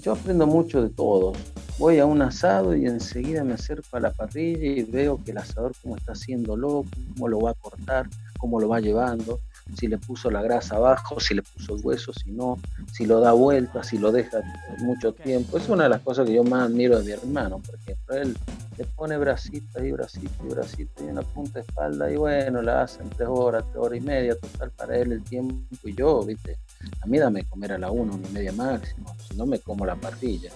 yo 0.00 0.12
aprendo 0.12 0.46
mucho 0.46 0.82
de 0.82 0.88
todos. 0.88 1.36
Voy 1.78 1.98
a 1.98 2.06
un 2.06 2.22
asado 2.22 2.74
y 2.74 2.86
enseguida 2.86 3.44
me 3.44 3.52
acerco 3.52 3.98
a 3.98 4.00
la 4.00 4.12
parrilla 4.12 4.66
y 4.66 4.82
veo 4.82 5.22
que 5.22 5.32
el 5.32 5.38
asador 5.38 5.72
cómo 5.82 5.96
está 5.96 6.12
haciéndolo, 6.12 6.86
cómo 7.14 7.28
lo 7.28 7.40
va 7.40 7.50
a 7.50 7.54
cortar, 7.54 8.06
cómo 8.38 8.58
lo 8.58 8.68
va 8.68 8.80
llevando 8.80 9.40
si 9.74 9.88
le 9.88 9.98
puso 9.98 10.30
la 10.30 10.42
grasa 10.42 10.76
abajo, 10.76 11.18
si 11.20 11.34
le 11.34 11.42
puso 11.42 11.74
el 11.74 11.84
hueso, 11.84 12.12
si 12.12 12.30
no, 12.30 12.58
si 12.92 13.06
lo 13.06 13.20
da 13.20 13.32
vuelta, 13.32 13.82
si 13.82 13.98
lo 13.98 14.12
deja 14.12 14.40
mucho 14.78 15.12
tiempo. 15.12 15.58
Es 15.58 15.68
una 15.68 15.84
de 15.84 15.90
las 15.90 16.00
cosas 16.00 16.26
que 16.26 16.34
yo 16.34 16.44
más 16.44 16.70
admiro 16.70 16.98
de 16.98 17.04
mi 17.04 17.10
hermano, 17.12 17.58
por 17.58 17.74
ejemplo. 17.74 18.14
Él 18.14 18.36
le 18.78 18.84
pone 18.84 19.16
bracito 19.16 19.84
y 19.84 19.92
bracito 19.92 20.44
y 20.44 20.48
bracito 20.48 21.04
y 21.04 21.08
una 21.08 21.22
punta 21.22 21.60
de 21.60 21.60
espalda 21.60 22.10
y 22.10 22.16
bueno, 22.16 22.62
la 22.62 22.82
hace 22.82 23.02
en 23.02 23.10
tres 23.10 23.28
horas, 23.30 23.64
tres 23.72 23.76
horas 23.76 23.98
y 23.98 24.02
media, 24.02 24.36
total 24.36 24.70
para 24.70 24.96
él 24.98 25.12
el 25.12 25.22
tiempo 25.22 25.56
y 25.84 25.94
yo, 25.94 26.22
viste, 26.22 26.58
a 27.00 27.06
mí 27.06 27.18
dame 27.18 27.44
comer 27.44 27.72
a 27.72 27.78
la 27.78 27.90
una, 27.90 28.14
una 28.14 28.28
y 28.28 28.32
media 28.32 28.52
máximo, 28.52 29.14
si 29.28 29.36
no 29.36 29.46
me 29.46 29.58
como 29.58 29.86
la 29.86 29.96
parrilla. 29.96 30.50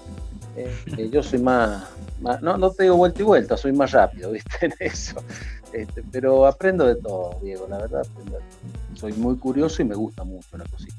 Eh, 0.56 0.74
eh, 0.96 1.10
yo 1.12 1.22
soy 1.22 1.38
más, 1.38 1.84
no, 2.42 2.56
no 2.56 2.70
te 2.70 2.84
digo 2.84 2.96
vuelta 2.96 3.22
y 3.22 3.24
vuelta, 3.24 3.56
soy 3.56 3.72
más 3.72 3.92
rápido, 3.92 4.30
viste, 4.32 4.66
en 4.66 4.74
eso. 4.78 5.22
Este, 5.72 6.02
pero 6.10 6.46
aprendo 6.46 6.84
de 6.86 6.96
todo, 6.96 7.38
Diego, 7.42 7.66
la 7.68 7.78
verdad 7.78 8.00
aprendo 8.00 8.36
de 8.36 8.42
todo 8.42 8.80
soy 9.00 9.12
muy 9.14 9.36
curioso 9.36 9.80
y 9.80 9.86
me 9.86 9.94
gusta 9.94 10.24
mucho 10.24 10.58
la 10.58 10.64
cocina. 10.64 10.94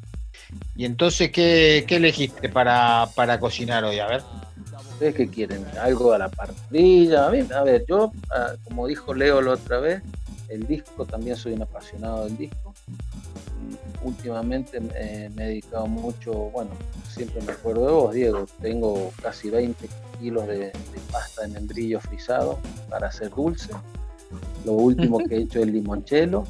¿Y 0.76 0.86
entonces 0.86 1.32
qué, 1.32 1.86
elegiste 1.88 2.50
para, 2.50 3.08
cocinar 3.40 3.84
hoy? 3.84 4.00
A 4.00 4.08
ver. 4.08 4.24
¿Ustedes 4.94 5.16
qué 5.16 5.28
quieren? 5.30 5.66
¿Algo 5.80 6.14
a 6.14 6.18
la 6.18 6.30
parrilla? 6.30 7.26
A, 7.26 7.28
a 7.28 7.64
ver, 7.64 7.86
yo, 7.88 8.12
ah, 8.32 8.54
como 8.64 8.88
dijo 8.88 9.14
Leo 9.14 9.42
la 9.42 9.52
otra 9.52 9.80
vez, 9.80 10.02
el 10.50 10.68
disco, 10.68 11.06
también 11.06 11.36
soy 11.38 11.54
un 11.54 11.62
apasionado 11.62 12.26
del 12.26 12.38
disco. 12.38 12.71
Últimamente 14.04 14.80
me 14.80 14.90
he 14.98 15.30
dedicado 15.30 15.88
mucho, 15.88 16.32
bueno, 16.32 16.72
siempre 17.08 17.42
me 17.42 17.52
acuerdo 17.52 17.86
de 17.86 17.92
vos, 17.92 18.14
Diego, 18.14 18.46
tengo 18.62 19.12
casi 19.22 19.50
20 19.50 19.88
kilos 20.20 20.48
de, 20.48 20.58
de 20.58 20.74
pasta 21.12 21.44
de 21.44 21.50
membrillo 21.50 22.00
frisado 22.00 22.60
para 22.90 23.08
hacer 23.08 23.30
dulce. 23.30 23.70
Lo 24.66 24.74
último 24.74 25.20
que 25.28 25.36
he 25.36 25.42
hecho 25.42 25.60
es 25.60 25.68
el 25.68 25.74
limonchelo 25.74 26.46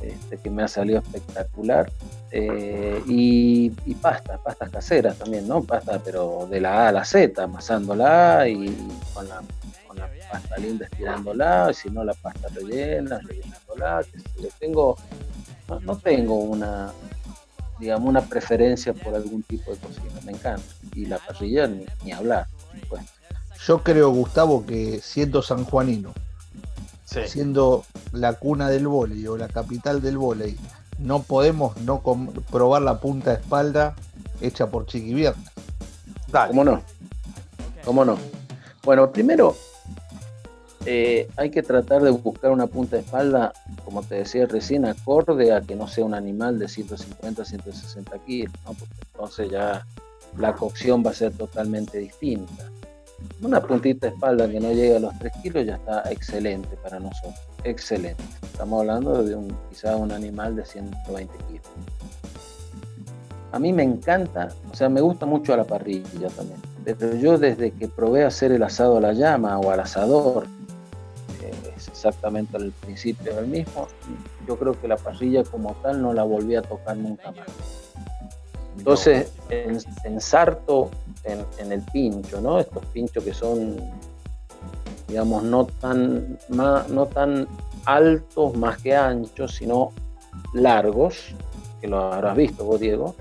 este, 0.00 0.38
que 0.38 0.50
me 0.50 0.62
ha 0.62 0.68
salido 0.68 1.00
espectacular. 1.00 1.90
Eh, 2.32 3.02
y, 3.06 3.70
pasta, 4.00 4.38
pastas 4.38 4.70
caseras 4.70 5.18
también, 5.18 5.48
¿no? 5.48 5.62
Pasta, 5.62 6.00
pero 6.02 6.46
de 6.48 6.60
la 6.60 6.84
A 6.84 6.88
a 6.88 6.92
la 6.92 7.04
Z, 7.04 7.42
amasándola 7.42 8.48
y 8.48 8.74
con 9.12 9.28
la, 9.28 9.42
con 9.86 9.98
la 9.98 10.08
pasta 10.30 10.56
linda 10.58 10.86
estirándola, 10.86 11.68
y 11.70 11.74
si 11.74 11.90
no 11.90 12.04
la 12.04 12.14
pasta 12.14 12.48
rellena, 12.48 13.18
rellenándola. 13.18 14.04
Que 14.40 14.48
tengo, 14.58 14.96
no, 15.78 15.96
tengo 15.96 16.34
una, 16.34 16.92
digamos, 17.78 18.08
una 18.08 18.22
preferencia 18.22 18.92
por 18.92 19.14
algún 19.14 19.42
tipo 19.42 19.70
de 19.70 19.78
cocina, 19.78 20.20
me 20.24 20.32
encanta. 20.32 20.62
Y 20.94 21.06
la 21.06 21.18
parrilla 21.18 21.66
ni, 21.66 21.84
ni 22.04 22.12
hablar, 22.12 22.46
Yo 23.66 23.82
creo, 23.82 24.10
Gustavo, 24.10 24.66
que 24.66 25.00
siendo 25.00 25.42
sanjuanino, 25.42 26.12
siendo 27.04 27.84
la 28.12 28.34
cuna 28.34 28.68
del 28.68 28.86
volei 28.86 29.26
o 29.26 29.36
la 29.36 29.48
capital 29.48 30.00
del 30.00 30.18
volei, 30.18 30.56
no 30.98 31.22
podemos 31.22 31.76
no 31.78 32.02
probar 32.50 32.82
la 32.82 33.00
punta 33.00 33.30
de 33.30 33.36
espalda 33.40 33.94
hecha 34.40 34.66
por 34.66 34.86
Chiqui 34.86 35.14
Viernes. 35.14 35.50
¿Cómo 36.30 36.64
no? 36.64 36.82
¿Cómo 37.84 38.04
no? 38.04 38.18
Bueno, 38.82 39.10
primero 39.10 39.56
eh, 40.86 41.28
hay 41.36 41.50
que 41.50 41.62
tratar 41.62 42.02
de 42.02 42.10
buscar 42.10 42.50
una 42.50 42.66
punta 42.66 42.96
de 42.96 43.02
espalda, 43.02 43.52
como 43.84 44.02
te 44.02 44.16
decía 44.16 44.46
recién, 44.46 44.86
acorde 44.86 45.52
a 45.52 45.60
que 45.60 45.76
no 45.76 45.86
sea 45.86 46.04
un 46.04 46.14
animal 46.14 46.58
de 46.58 46.68
150, 46.68 47.44
160 47.44 48.18
kilos, 48.20 48.54
porque 48.64 48.84
entonces 49.12 49.50
ya 49.50 49.86
la 50.38 50.54
cocción 50.54 51.04
va 51.04 51.10
a 51.10 51.14
ser 51.14 51.32
totalmente 51.32 51.98
distinta. 51.98 52.70
Una 53.42 53.60
puntita 53.60 54.06
de 54.06 54.14
espalda 54.14 54.48
que 54.48 54.58
no 54.60 54.72
llegue 54.72 54.96
a 54.96 55.00
los 55.00 55.18
3 55.18 55.32
kilos 55.42 55.66
ya 55.66 55.74
está 55.74 56.10
excelente 56.10 56.74
para 56.82 56.98
nosotros. 56.98 57.34
Excelente. 57.64 58.22
Estamos 58.42 58.80
hablando 58.80 59.22
de 59.22 59.34
un, 59.34 59.54
quizá 59.68 59.96
un 59.96 60.12
animal 60.12 60.56
de 60.56 60.64
120 60.64 61.34
kilos. 61.48 61.66
A 63.52 63.58
mí 63.58 63.72
me 63.72 63.82
encanta, 63.82 64.48
o 64.72 64.74
sea, 64.74 64.88
me 64.88 65.02
gusta 65.02 65.26
mucho 65.26 65.52
a 65.52 65.58
la 65.58 65.64
parrilla 65.64 66.28
también. 66.34 66.60
Pero 66.84 67.14
yo 67.16 67.36
desde 67.36 67.72
que 67.72 67.88
probé 67.88 68.24
hacer 68.24 68.52
el 68.52 68.62
asado 68.62 68.96
a 68.96 69.00
la 69.00 69.12
llama 69.12 69.58
o 69.58 69.70
al 69.70 69.80
asador, 69.80 70.46
exactamente 72.00 72.56
al 72.56 72.72
principio 72.72 73.34
del 73.34 73.46
mismo, 73.46 73.86
yo 74.48 74.56
creo 74.58 74.80
que 74.80 74.88
la 74.88 74.96
parrilla 74.96 75.44
como 75.44 75.74
tal 75.82 76.00
no 76.00 76.14
la 76.14 76.22
volví 76.22 76.54
a 76.54 76.62
tocar 76.62 76.96
nunca 76.96 77.30
más. 77.30 77.46
Entonces, 78.78 79.30
ensarto 80.04 80.90
en, 81.24 81.72
el 81.72 81.82
pincho, 81.92 82.40
¿no? 82.40 82.58
Estos 82.58 82.82
pinchos 82.86 83.22
que 83.22 83.34
son, 83.34 83.76
digamos, 85.08 85.42
no 85.42 85.66
tan, 85.66 86.38
no 86.48 87.06
tan 87.06 87.46
altos 87.84 88.56
más 88.56 88.80
que 88.80 88.96
anchos, 88.96 89.56
sino 89.56 89.92
largos, 90.54 91.34
que 91.82 91.88
lo 91.88 91.98
habrás 91.98 92.36
visto 92.36 92.64
vos, 92.64 92.80
Diego. 92.80 93.14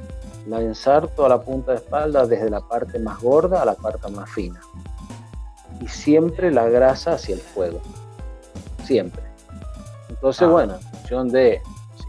La 0.48 0.62
ensarto 0.62 1.26
a 1.26 1.30
la 1.30 1.42
punta 1.42 1.74
de 1.74 1.80
espalda 1.80 2.26
desde 2.26 2.50
la 2.50 2.62
parte 2.62 2.98
más 2.98 3.20
gorda 3.22 3.62
a 3.62 3.66
la 3.66 3.76
parte 3.76 4.10
más 4.10 4.30
fina. 4.30 4.62
Y 5.82 5.88
siempre 5.88 6.52
la 6.52 6.70
grasa 6.70 7.14
hacia 7.14 7.36
el 7.36 7.42
fuego. 7.42 7.82
Siempre. 8.90 9.22
Entonces, 10.10 10.42
ah. 10.42 10.48
bueno, 10.48 10.74
en 10.74 10.82
función 10.82 11.30
de 11.30 11.62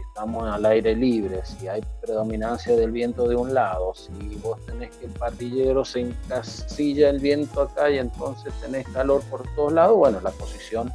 estamos 0.07 0.51
al 0.51 0.65
aire 0.65 0.95
libre, 0.95 1.41
si 1.45 1.67
hay 1.67 1.79
predominancia 2.01 2.75
del 2.75 2.89
viento 2.89 3.27
de 3.27 3.35
un 3.35 3.53
lado, 3.53 3.93
si 3.93 4.35
vos 4.37 4.59
tenés 4.65 4.89
que 4.95 5.05
el 5.05 5.11
parrillero 5.11 5.85
se 5.85 5.99
encasilla 5.99 7.11
el 7.11 7.19
viento 7.19 7.61
acá 7.61 7.91
y 7.91 7.99
entonces 7.99 8.51
tenés 8.61 8.87
calor 8.87 9.21
por 9.29 9.43
todos 9.55 9.73
lados, 9.73 9.95
bueno, 9.95 10.19
la 10.21 10.31
posición 10.31 10.91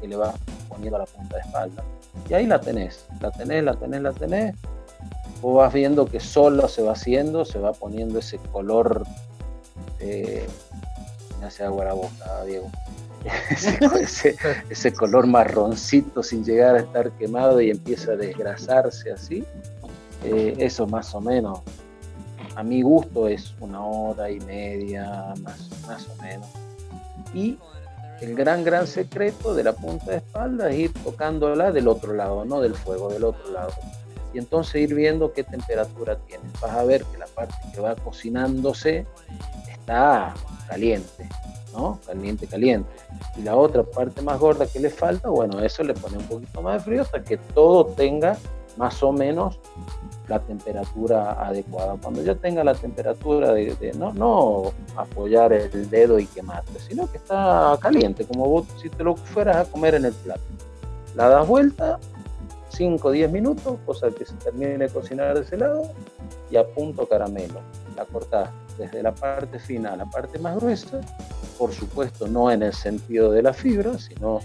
que 0.00 0.06
le 0.06 0.14
va 0.14 0.34
poniendo 0.68 0.96
a 0.96 1.00
la 1.00 1.06
punta 1.06 1.34
de 1.34 1.42
espalda. 1.42 1.84
Y 2.30 2.34
ahí 2.34 2.46
la 2.46 2.60
tenés, 2.60 3.04
la 3.20 3.32
tenés, 3.32 3.64
la 3.64 3.74
tenés, 3.74 4.02
la 4.02 4.12
tenés. 4.12 4.54
Vos 5.42 5.56
vas 5.56 5.72
viendo 5.72 6.06
que 6.06 6.20
solo 6.20 6.68
se 6.68 6.82
va 6.82 6.92
haciendo, 6.92 7.44
se 7.44 7.58
va 7.58 7.72
poniendo 7.72 8.20
ese 8.20 8.38
color, 8.38 9.04
eh, 9.98 10.46
me 11.40 11.46
hace 11.46 11.64
agua 11.64 11.86
la 11.86 11.94
boca, 11.94 12.44
Diego 12.46 12.70
ese, 14.70 14.92
color 14.92 15.26
marroncito 15.26 16.22
sin 16.22 16.44
llegar 16.44 16.76
a 16.76 16.80
estar 16.80 17.10
quemado 17.12 17.60
y 17.60 17.70
empieza 17.70 18.12
a 18.12 18.16
desgrasarse 18.16 19.12
así. 19.12 19.44
Eh, 20.24 20.54
eso 20.58 20.86
más 20.86 21.14
o 21.14 21.20
menos, 21.20 21.60
a 22.54 22.62
mi 22.62 22.82
gusto 22.82 23.28
es 23.28 23.54
una 23.60 23.84
hora 23.84 24.30
y 24.30 24.40
media, 24.40 25.34
más, 25.42 25.68
más 25.86 26.08
o 26.08 26.22
menos. 26.22 26.48
Y 27.32 27.58
el 28.20 28.34
gran, 28.34 28.64
gran 28.64 28.86
secreto 28.86 29.54
de 29.54 29.64
la 29.64 29.72
punta 29.72 30.12
de 30.12 30.16
espalda 30.18 30.70
es 30.70 30.78
ir 30.78 30.92
tocándola 30.92 31.72
del 31.72 31.88
otro 31.88 32.14
lado, 32.14 32.44
no 32.44 32.60
del 32.60 32.74
fuego, 32.74 33.08
del 33.10 33.24
otro 33.24 33.50
lado. 33.50 33.72
Y 34.32 34.38
entonces 34.38 34.76
ir 34.76 34.94
viendo 34.94 35.32
qué 35.32 35.44
temperatura 35.44 36.16
tiene. 36.26 36.44
Vas 36.60 36.72
a 36.72 36.84
ver 36.84 37.04
que 37.04 37.18
la 37.18 37.26
parte 37.26 37.54
que 37.72 37.80
va 37.80 37.94
cocinándose 37.94 39.06
está 39.70 40.34
caliente. 40.68 41.28
Caliente, 42.06 42.46
caliente. 42.46 42.88
Y 43.36 43.42
la 43.42 43.56
otra 43.56 43.82
parte 43.82 44.22
más 44.22 44.38
gorda 44.38 44.66
que 44.66 44.80
le 44.80 44.90
falta, 44.90 45.28
bueno, 45.28 45.60
eso 45.60 45.82
le 45.82 45.94
pone 45.94 46.18
un 46.18 46.24
poquito 46.24 46.62
más 46.62 46.74
de 46.74 46.80
frío 46.80 47.02
hasta 47.02 47.22
que 47.22 47.36
todo 47.36 47.86
tenga 47.86 48.36
más 48.76 49.02
o 49.02 49.12
menos 49.12 49.58
la 50.28 50.40
temperatura 50.40 51.32
adecuada. 51.32 51.96
Cuando 52.00 52.22
ya 52.22 52.34
tenga 52.34 52.64
la 52.64 52.74
temperatura 52.74 53.52
de, 53.52 53.92
no, 53.96 54.12
no 54.12 54.72
apoyar 54.96 55.52
el 55.52 55.90
dedo 55.90 56.18
y 56.18 56.26
quemarte, 56.26 56.78
sino 56.80 57.10
que 57.10 57.18
está 57.18 57.76
caliente, 57.80 58.24
como 58.24 58.48
vos 58.48 58.66
si 58.80 58.88
te 58.88 59.04
lo 59.04 59.16
fueras 59.16 59.56
a 59.56 59.70
comer 59.70 59.94
en 59.94 60.06
el 60.06 60.12
plato. 60.12 60.42
La 61.14 61.28
das 61.28 61.46
vuelta, 61.46 61.98
5 62.70 63.06
o 63.06 63.10
10 63.10 63.30
minutos, 63.30 63.78
cosa 63.86 64.10
que 64.10 64.24
se 64.24 64.34
termine 64.34 64.78
de 64.78 64.88
cocinar 64.88 65.34
de 65.34 65.42
ese 65.42 65.56
lado, 65.56 65.82
y 66.50 66.56
a 66.56 66.66
punto 66.66 67.06
caramelo. 67.06 67.60
La 67.96 68.04
cortás 68.04 68.50
desde 68.78 69.02
la 69.02 69.14
parte 69.14 69.58
fina 69.60 69.92
a 69.92 69.96
la 69.96 70.06
parte 70.06 70.38
más 70.38 70.56
gruesa, 70.56 71.00
por 71.58 71.72
supuesto 71.72 72.26
no 72.26 72.50
en 72.50 72.62
el 72.62 72.72
sentido 72.72 73.30
de 73.32 73.42
la 73.42 73.52
fibra, 73.52 73.98
sino 73.98 74.40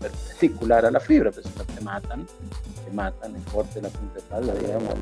perpendicular 0.00 0.84
a 0.86 0.90
la 0.90 1.00
fibra, 1.00 1.30
pero 1.30 1.48
si 1.48 1.54
no 1.56 1.64
te 1.64 1.80
matan, 1.80 2.26
te 2.84 2.90
matan, 2.92 3.34
el 3.34 3.42
corte 3.44 3.80
la 3.80 3.88
punta 3.88 4.14
de 4.14 4.20
espalda, 4.20 4.54
digamos, 4.54 4.94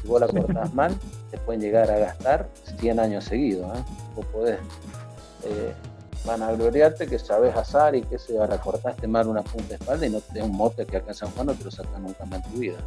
si 0.00 0.08
vos 0.08 0.20
la 0.20 0.28
cortás 0.28 0.74
mal, 0.74 0.94
te 1.30 1.38
pueden 1.38 1.60
llegar 1.60 1.90
a 1.90 1.98
gastar 1.98 2.48
100 2.78 3.00
años 3.00 3.24
seguidos, 3.24 3.78
¿eh? 3.78 3.82
vos 4.14 4.26
podés 4.26 4.58
eh, 5.44 5.72
vanagloriarte 6.24 7.06
que 7.06 7.18
sabes 7.18 7.56
asar 7.56 7.94
y 7.94 8.02
que 8.02 8.18
se 8.18 8.38
ahora 8.38 8.58
cortaste 8.58 9.06
mal 9.08 9.26
una 9.26 9.42
punta 9.42 9.68
de 9.68 9.74
espalda 9.74 10.06
y 10.06 10.10
no 10.10 10.20
te 10.20 10.42
un 10.42 10.52
mote 10.52 10.86
que 10.86 10.96
acá 10.96 11.08
en 11.08 11.14
San 11.14 11.30
Juan 11.30 11.46
no 11.46 11.54
te 11.54 11.64
lo 11.64 11.70
sacan 11.70 12.02
nunca 12.02 12.24
más 12.24 12.44
en 12.44 12.52
tu 12.52 12.58
vida. 12.58 12.78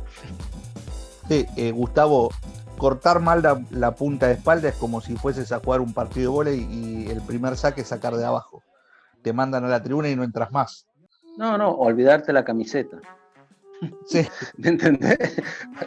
Sí, 1.27 1.45
eh, 1.57 1.71
Gustavo, 1.71 2.29
cortar 2.77 3.19
mal 3.19 3.41
la, 3.71 3.95
punta 3.95 4.27
de 4.27 4.33
espalda 4.33 4.69
es 4.69 4.75
como 4.75 5.01
si 5.01 5.15
fueses 5.15 5.51
a 5.51 5.59
jugar 5.59 5.81
un 5.81 5.93
partido 5.93 6.31
de 6.31 6.35
volei 6.35 6.67
y 6.69 7.09
el 7.09 7.21
primer 7.21 7.57
saque 7.57 7.81
es 7.81 7.87
sacar 7.87 8.15
de 8.15 8.25
abajo. 8.25 8.63
Te 9.21 9.33
mandan 9.33 9.65
a 9.65 9.67
la 9.67 9.81
tribuna 9.81 10.09
y 10.09 10.15
no 10.15 10.23
entras 10.23 10.51
más. 10.51 10.87
No, 11.37 11.57
no, 11.57 11.71
olvidarte 11.71 12.31
la 12.31 12.43
camiseta. 12.43 12.97
Sí. 14.05 14.25
¿Me 14.57 14.69
entendés? 14.69 15.41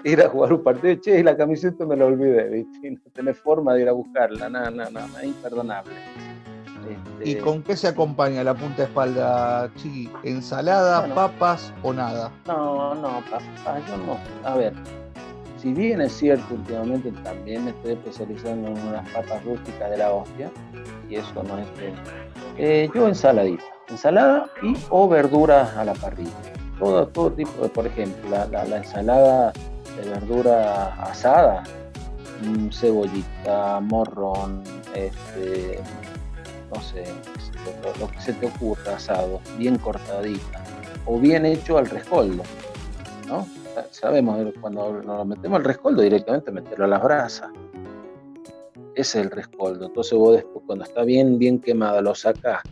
Ir 0.05 0.23
a 0.23 0.29
jugar 0.29 0.53
un 0.53 0.63
partido, 0.63 0.95
che, 1.01 1.21
y 1.21 1.23
la 1.23 1.37
camiseta 1.37 1.87
me 1.87 1.97
la 1.97 2.07
olvidé, 2.07 2.49
¿viste? 2.49 2.91
no 2.91 3.11
tenés 3.13 3.39
forma 3.39 3.75
de 3.75 3.83
ir 3.83 3.89
a 3.89 3.93
buscarla, 3.93 4.49
nada, 4.49 4.71
nada, 4.71 4.91
nada, 4.91 5.25
imperdonable. 5.25 5.95
¿Y 7.23 7.33
este, 7.33 7.43
con 7.43 7.63
qué 7.63 7.77
se 7.77 7.89
acompaña 7.89 8.45
la 8.45 8.55
punta 8.55 8.83
de 8.83 8.85
espalda, 8.85 9.71
Chiqui? 9.77 10.11
¿Ensalada, 10.23 11.13
papas 11.15 11.73
o 11.83 11.93
nada? 11.93 12.31
No, 12.47 12.95
no, 12.95 13.21
papas, 13.31 13.83
yo 13.89 13.97
no. 13.99 14.19
A 14.45 14.57
ver, 14.57 14.73
si 15.59 15.73
bien 15.73 16.01
es 16.01 16.13
cierto, 16.13 16.55
últimamente 16.55 17.11
también 17.23 17.65
me 17.65 17.71
estoy 17.73 17.93
especializando 17.93 18.69
en 18.69 18.79
unas 18.79 19.09
papas 19.11 19.45
rústicas 19.45 19.91
de 19.91 19.99
la 19.99 20.13
hostia, 20.13 20.51
y 21.09 21.17
eso 21.17 21.43
no 21.43 21.59
es 21.59 21.67
eh, 22.59 22.91
yo 22.95 23.07
ensaladita, 23.07 23.65
ensalada 23.89 24.51
y 24.63 24.77
o 24.91 25.09
verduras 25.09 25.77
a 25.77 25.85
la 25.85 25.95
parrilla. 25.95 26.31
Todo, 26.79 27.07
todo 27.09 27.33
tipo 27.33 27.63
de, 27.63 27.69
por 27.69 27.87
ejemplo, 27.87 28.31
la, 28.31 28.77
ensalada 28.77 29.53
de 29.97 30.11
verdura 30.11 30.95
asada, 31.03 31.65
cebollita, 32.73 33.81
morrón, 33.81 34.63
este, 34.95 35.81
no 36.73 36.81
sé, 36.81 37.05
lo, 38.01 38.09
que 38.09 38.21
se 38.21 38.33
te 38.33 38.47
ocurra 38.47 38.95
asado, 38.95 39.41
bien 39.57 39.77
cortadita, 39.79 40.63
o 41.05 41.19
bien 41.19 41.47
hecho 41.47 41.79
al 41.79 41.87
rescoldo, 41.87 42.45
¿no? 43.27 43.47
Sabemos, 43.91 44.53
cuando 44.61 45.03
nos 45.03 45.27
metemos 45.27 45.59
al 45.59 45.65
rescoldo 45.65 46.03
directamente 46.03 46.51
meterlo 46.51 46.85
a 46.85 46.89
las 46.89 47.03
brasas. 47.03 47.51
Ese 48.95 49.21
es 49.21 49.25
el 49.27 49.31
rescoldo. 49.31 49.87
Entonces 49.87 50.19
vos 50.19 50.37
después, 50.37 50.65
cuando 50.67 50.85
está 50.85 51.05
bien, 51.05 51.39
bien 51.39 51.61
quemada, 51.61 52.01
lo 52.01 52.15
sacás, 52.15 52.63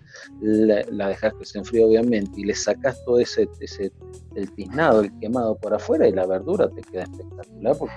la, 0.40 0.84
la 0.90 1.08
dejas 1.08 1.34
que 1.34 1.44
se 1.44 1.58
enfríe 1.58 1.84
obviamente, 1.84 2.40
y 2.40 2.44
le 2.44 2.54
sacás 2.54 3.02
todo 3.04 3.20
ese, 3.20 3.48
ese, 3.60 3.92
el 4.34 4.50
tiznado, 4.52 5.02
el 5.02 5.16
quemado 5.20 5.56
por 5.56 5.74
afuera, 5.74 6.08
y 6.08 6.12
la 6.12 6.26
verdura 6.26 6.68
te 6.68 6.82
queda 6.82 7.04
espectacular 7.04 7.76
porque 7.78 7.94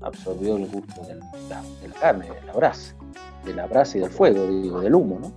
absorbió 0.00 0.56
el 0.56 0.68
gusto 0.68 1.02
de 1.02 1.16
la, 1.16 1.62
de 1.82 1.88
la 1.88 1.94
carne, 2.00 2.30
de 2.30 2.46
la 2.46 2.52
brasa 2.54 2.96
de 3.46 3.54
la 3.54 3.66
brasa 3.66 3.96
y 3.96 4.00
del 4.02 4.10
fuego, 4.10 4.46
digo, 4.46 4.80
del 4.80 4.94
humo, 4.94 5.18
¿no? 5.20 5.32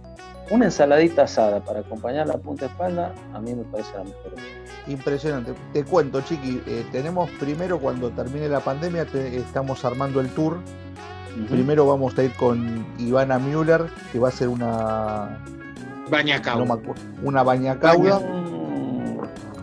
Una 0.52 0.66
ensaladita 0.66 1.24
asada 1.24 1.64
para 1.64 1.82
acompañar 1.82 2.28
la 2.28 2.38
punta 2.38 2.66
de 2.66 2.72
espalda, 2.72 3.14
a 3.34 3.40
mí 3.40 3.54
me 3.54 3.64
parece 3.66 3.94
la 3.96 4.04
mejor. 4.04 4.34
Impresionante. 4.88 5.54
Te 5.74 5.84
cuento, 5.84 6.22
Chiqui, 6.22 6.62
eh, 6.66 6.86
tenemos 6.92 7.30
primero, 7.32 7.80
cuando 7.80 8.10
termine 8.12 8.50
la 8.50 8.60
pandemia, 8.60 9.04
estamos 9.14 9.86
armando 9.86 10.20
el 10.20 10.30
tour. 10.30 10.58
Primero 11.50 11.86
vamos 11.86 12.18
a 12.18 12.24
ir 12.24 12.34
con 12.34 12.86
Ivana 12.98 13.38
Müller, 13.40 13.86
que 14.12 14.20
va 14.20 14.30
a 14.30 14.32
ser 14.32 14.50
una... 14.50 15.40
Bañacauda. 16.10 16.80
una 17.22 17.44
bañacauda. 17.44 18.20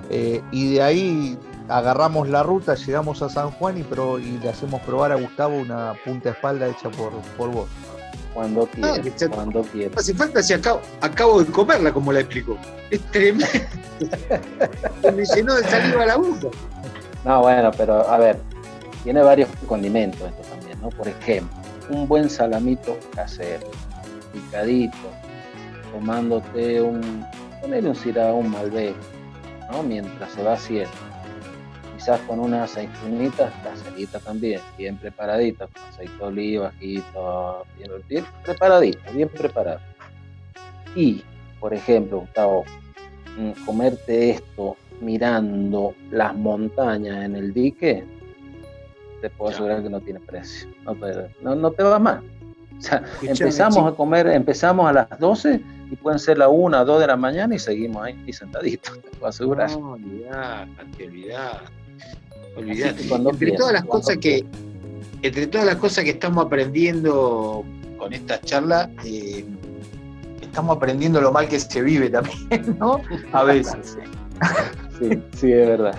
Eh, 0.09 0.41
y 0.53 0.75
de 0.75 0.83
ahí 0.83 1.39
agarramos 1.69 2.29
la 2.29 2.43
ruta, 2.43 2.75
llegamos 2.77 3.23
a 3.23 3.29
San 3.29 3.51
Juan 3.51 3.79
y, 3.79 3.83
pro, 3.83 4.19
y 4.19 4.39
le 4.39 4.49
hacemos 4.49 4.81
probar 4.83 5.13
a 5.13 5.17
Gustavo 5.17 5.57
una 5.57 5.95
punta 6.05 6.31
espalda 6.31 6.69
hecha 6.69 6.89
por, 6.91 7.13
por 7.37 7.51
vos. 7.51 7.69
Cuando 8.37 8.69
ah, 8.83 8.99
quieras, 9.01 9.29
cuando 9.31 9.63
quieras. 9.63 9.97
Hace 9.97 10.13
falta 10.13 10.43
si 10.43 10.53
acabo, 10.53 10.83
acabo 11.01 11.43
de 11.43 11.51
comerla, 11.51 11.91
como 11.91 12.13
la 12.13 12.21
explico. 12.21 12.59
Es 12.91 13.01
tremendo. 13.11 13.47
me 15.17 15.25
llenó 15.25 15.55
de 15.55 15.65
saliva 15.65 16.05
la 16.05 16.17
boca. 16.17 16.49
No, 17.25 17.41
bueno, 17.41 17.71
pero 17.75 18.07
a 18.07 18.19
ver, 18.19 18.39
tiene 19.05 19.23
varios 19.23 19.49
condimentos 19.67 20.21
esto 20.21 20.43
también, 20.51 20.79
¿no? 20.83 20.91
Por 20.91 21.09
ejemplo, 21.09 21.57
un 21.89 22.07
buen 22.07 22.29
salamito 22.29 22.99
casero, 23.15 23.71
picadito, 24.35 24.99
tomándote 25.91 26.83
un, 26.83 27.25
ponerle 27.63 27.89
un 27.89 27.97
cirá, 27.97 28.35
un 28.35 28.51
malbec, 28.51 28.95
¿no? 29.73 29.83
Mientras 29.83 30.31
se 30.33 30.43
va 30.43 30.53
haciendo 30.53 30.91
quizás 32.07 32.21
con 32.21 32.39
unas 32.39 32.71
aceitunitas 32.71 33.53
caseritas 33.65 34.23
también, 34.23 34.61
bien 34.79 34.97
preparaditas, 34.97 35.69
con 35.69 35.83
aceite 35.83 36.17
de 36.17 36.23
oliva, 36.23 36.69
ajito, 36.69 37.67
bien, 37.77 37.91
bien 38.09 38.25
preparaditas, 38.45 39.13
bien 39.13 39.29
preparadas. 39.29 39.83
Y, 40.95 41.25
por 41.59 41.75
ejemplo, 41.75 42.21
Gustavo, 42.21 42.65
mm, 43.37 43.65
comerte 43.65 44.31
esto 44.31 44.77
mirando 45.01 45.95
las 46.13 46.33
montañas 46.37 47.25
en 47.25 47.35
el 47.35 47.53
dique, 47.53 48.05
te 49.21 49.29
puedo 49.31 49.51
asegurar 49.51 49.83
que 49.83 49.91
no 49.91 50.01
tiene 50.01 50.21
precio, 50.21 50.69
no 50.85 50.95
te, 50.95 51.29
no, 51.43 51.71
te 51.73 51.83
va 51.83 51.99
mal. 51.99 52.23
O 52.79 52.83
sea, 52.83 53.03
empezamos 53.21 53.93
a 53.93 53.97
comer, 53.97 54.29
empezamos 54.29 54.89
a 54.89 54.93
las 54.93 55.19
12 55.19 55.61
y 55.91 55.97
pueden 55.97 56.21
ser 56.21 56.39
la 56.39 56.49
1, 56.49 56.85
2 56.85 57.01
de 57.01 57.07
la 57.09 57.17
mañana 57.17 57.53
y 57.57 57.59
seguimos 57.59 58.05
ahí 58.05 58.33
sentaditos, 58.33 58.97
te 59.03 59.11
puedo 59.11 59.27
asegurar. 59.27 59.73
No, 59.73 59.95
olvidate, 59.95 61.05
olvidate. 61.05 61.86
Entre 62.57 63.53
todas 63.53 63.73
las 63.73 63.85
cosas 63.85 64.17
que, 64.19 64.45
entre 65.23 65.47
todas 65.47 65.67
las 65.67 65.77
cosas 65.77 66.05
que 66.05 66.11
estamos 66.11 66.47
aprendiendo 66.47 67.65
con 67.99 68.13
esta 68.13 68.41
charla, 68.41 68.91
eh, 69.05 69.45
estamos 70.41 70.77
aprendiendo 70.77 71.21
lo 71.21 71.33
mal 71.33 71.49
que 71.49 71.61
se 71.61 71.83
vive 71.83 72.09
también, 72.09 72.77
¿no? 72.81 73.01
A 73.33 73.45
veces. 73.45 73.99
Sí, 74.99 75.23
sí, 75.37 75.53
es 75.53 75.69
verdad. 75.69 75.95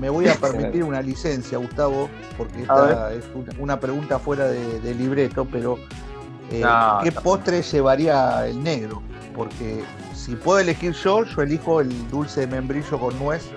Me 0.00 0.10
voy 0.10 0.26
a 0.26 0.34
permitir 0.34 0.82
una 0.82 1.00
licencia, 1.00 1.58
Gustavo, 1.58 2.08
porque 2.36 2.62
esta 2.62 3.12
es 3.12 3.24
una 3.60 3.78
pregunta 3.78 4.18
fuera 4.18 4.48
de, 4.48 4.94
libreto, 4.94 5.46
pero 5.50 5.78
eh, 6.50 6.64
¿qué 7.04 7.12
postre 7.12 7.62
llevaría 7.62 8.46
el 8.48 8.62
negro? 8.62 9.02
Porque 9.36 9.84
si 10.14 10.34
puedo 10.34 10.58
elegir 10.58 10.92
yo, 10.92 11.24
yo 11.24 11.42
elijo 11.42 11.80
el 11.80 12.10
dulce 12.10 12.40
de 12.40 12.46
membrillo 12.48 12.98
con 12.98 13.16
nuez 13.18 13.48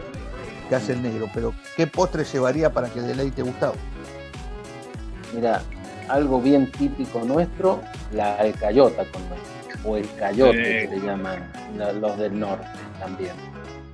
que 0.68 0.76
hace 0.76 0.94
el 0.94 1.02
negro, 1.02 1.30
pero 1.34 1.54
¿qué 1.76 1.88
postre 1.88 2.24
llevaría 2.24 2.72
para 2.72 2.90
que 2.90 3.00
el 3.00 3.08
deleite 3.08 3.42
Gustavo? 3.42 3.76
Mira, 5.34 5.62
algo 6.10 6.42
bien 6.42 6.72
típico 6.72 7.22
nuestro, 7.26 7.82
la 8.14 8.36
alcayota 8.36 9.04
con 9.12 9.28
nuez, 9.30 9.40
o 9.84 9.98
el 9.98 10.10
cayote 10.16 10.88
que 10.90 10.96
le 10.96 11.00
llaman 11.00 11.52
los 12.00 12.18
del 12.18 12.40
norte 12.40 12.68
también, 13.00 13.34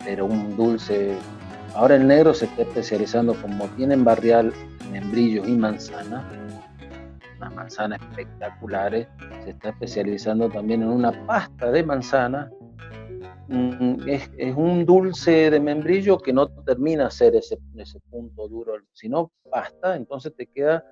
pero 0.04 0.26
un 0.26 0.56
dulce. 0.56 1.16
Ahora 1.76 1.96
el 1.96 2.08
negro 2.08 2.34
se 2.34 2.46
está 2.46 2.62
especializando, 2.62 3.34
como 3.42 3.68
tienen 3.70 4.04
barrial, 4.04 4.54
membrillos 4.92 5.48
y 5.48 5.54
manzana, 5.54 6.24
unas 7.38 7.54
manzanas 7.56 8.00
espectaculares, 8.02 9.08
se 9.44 9.50
está 9.50 9.70
especializando 9.70 10.50
también 10.50 10.84
en 10.84 10.90
una 10.90 11.12
pasta 11.26 11.72
de 11.72 11.84
manzana 11.84 12.50
Es, 13.50 14.56
un 14.56 14.86
dulce 14.86 15.52
de 15.52 15.60
membrillo 15.60 16.18
que 16.18 16.32
no 16.32 16.48
termina 16.48 17.08
a 17.08 17.12
ser 17.12 17.36
ese, 17.36 17.60
ese 17.76 18.00
punto 18.10 18.48
duro, 18.48 18.76
sino 18.94 19.32
pasta, 19.50 19.96
entonces 19.96 20.34
te 20.36 20.48
queda, 20.48 20.86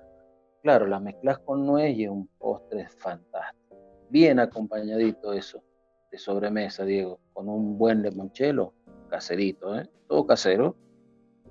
claro, 0.62 0.86
la 0.86 1.00
mezclas 1.00 1.38
con 1.38 1.64
nuez 1.64 1.96
y 1.96 2.04
es 2.04 2.10
un 2.10 2.28
postre 2.38 2.88
fantástico. 2.88 3.76
Bien 4.10 4.38
acompañadito 4.38 5.32
eso, 5.32 5.62
de 6.10 6.18
sobremesa, 6.18 6.84
Diego, 6.84 7.20
con 7.32 7.48
un 7.48 7.78
buen 7.78 8.02
limoncello, 8.02 8.74
caserito, 9.08 9.78
¿eh? 9.78 9.88
todo 10.06 10.26
casero. 10.26 10.76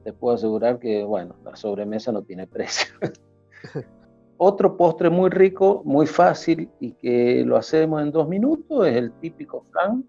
Te 0.03 0.13
puedo 0.13 0.35
asegurar 0.35 0.79
que, 0.79 1.03
bueno, 1.03 1.35
la 1.43 1.55
sobremesa 1.55 2.11
no 2.11 2.23
tiene 2.23 2.47
precio. 2.47 2.93
Otro 4.37 4.75
postre 4.75 5.09
muy 5.09 5.29
rico, 5.29 5.83
muy 5.85 6.07
fácil 6.07 6.69
y 6.79 6.93
que 6.93 7.43
lo 7.45 7.57
hacemos 7.57 8.01
en 8.01 8.11
dos 8.11 8.27
minutos 8.27 8.87
es 8.87 8.95
el 8.95 9.11
típico 9.19 9.65
flan 9.71 10.03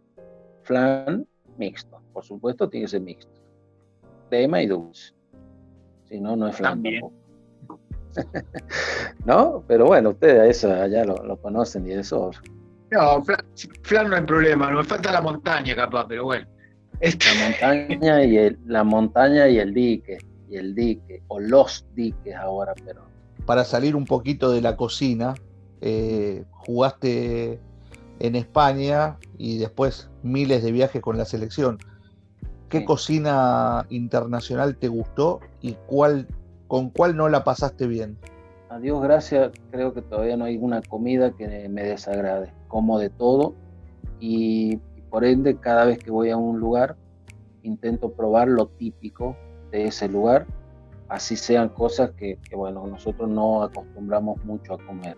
flan 0.63 1.27
mixto. 1.59 2.01
Por 2.13 2.25
supuesto, 2.25 2.69
tiene 2.69 2.85
que 2.85 2.91
ser 2.91 3.01
mixto. 3.01 3.33
Crema 4.29 4.63
y 4.63 4.67
dulce. 4.67 5.15
Si 6.05 6.21
no, 6.21 6.37
no 6.37 6.49
es 6.49 6.57
flan 6.57 6.83
¿No? 9.25 9.65
Pero 9.67 9.87
bueno, 9.87 10.11
ustedes 10.11 10.59
eso 10.59 10.87
ya 10.87 11.05
lo, 11.05 11.37
conocen 11.41 11.89
y 11.89 11.93
eso. 11.93 12.31
No, 12.91 13.23
flan, 13.23 14.11
no 14.11 14.17
hay 14.17 14.23
problema, 14.23 14.71
no 14.71 14.79
me 14.79 14.85
falta 14.85 15.13
la 15.13 15.23
montaña 15.23 15.75
capaz, 15.75 16.07
pero 16.09 16.25
bueno. 16.25 16.47
Este 17.01 17.27
la 17.35 17.49
montaña 17.49 18.25
y 18.25 18.37
el, 18.37 18.59
la 18.67 18.85
montaña 18.85 19.49
y 19.49 19.59
el 19.59 19.73
dique, 19.73 20.19
y 20.49 20.57
el 20.57 20.75
dique, 20.75 21.23
o 21.29 21.41
los 21.41 21.87
diques 21.95 22.35
ahora, 22.37 22.75
pero. 22.85 23.01
Para 23.47 23.65
salir 23.65 23.97
un 23.97 24.05
poquito 24.05 24.53
de 24.53 24.61
la 24.61 24.77
cocina, 24.77 25.35
eh, 25.81 26.45
jugaste 26.51 27.59
en 28.19 28.37
España 28.37 29.19
y 29.39 29.59
después 29.59 30.11
miles 30.23 30.63
de 30.63 30.73
viajes 30.73 31.03
con 31.03 31.19
la 31.19 31.25
selección. 31.25 31.79
¿Qué 32.69 32.85
cocina 32.85 33.87
internacional 33.91 34.77
te 34.77 34.89
gustó 34.89 35.41
y 35.61 35.77
cuál, 35.87 36.27
con 36.69 36.89
cuál 36.91 37.17
no 37.17 37.29
la 37.29 37.45
pasaste 37.45 37.87
bien? 37.87 38.17
A 38.71 38.79
Dios 38.79 39.03
gracias, 39.03 39.53
creo 39.71 39.93
que 39.93 40.01
todavía 40.01 40.39
no 40.39 40.47
hay 40.47 40.57
una 40.57 40.81
comida 40.81 41.33
que 41.33 41.69
me 41.69 41.83
desagrade. 41.83 42.51
Como 42.69 42.99
de 42.99 43.11
todo 43.11 43.55
y, 44.21 44.79
por 45.11 45.25
ende 45.25 45.57
cada 45.57 45.85
vez 45.85 45.99
que 45.99 46.11
voy 46.11 46.31
a 46.31 46.39
un 46.39 46.59
lugar 46.59 46.97
intento 47.63 48.13
probar 48.13 48.49
lo 48.49 48.67
típico 48.67 49.37
de 49.71 49.89
ese 49.89 50.09
lugar 50.09 50.47
así 51.13 51.37
sean 51.37 51.69
cosas 51.69 52.13
que, 52.13 52.39
bueno, 52.55 52.87
nosotros 52.87 53.29
no 53.29 53.63
acostumbramos 53.63 54.43
mucho 54.45 54.75
a 54.75 54.79
comer. 54.79 55.17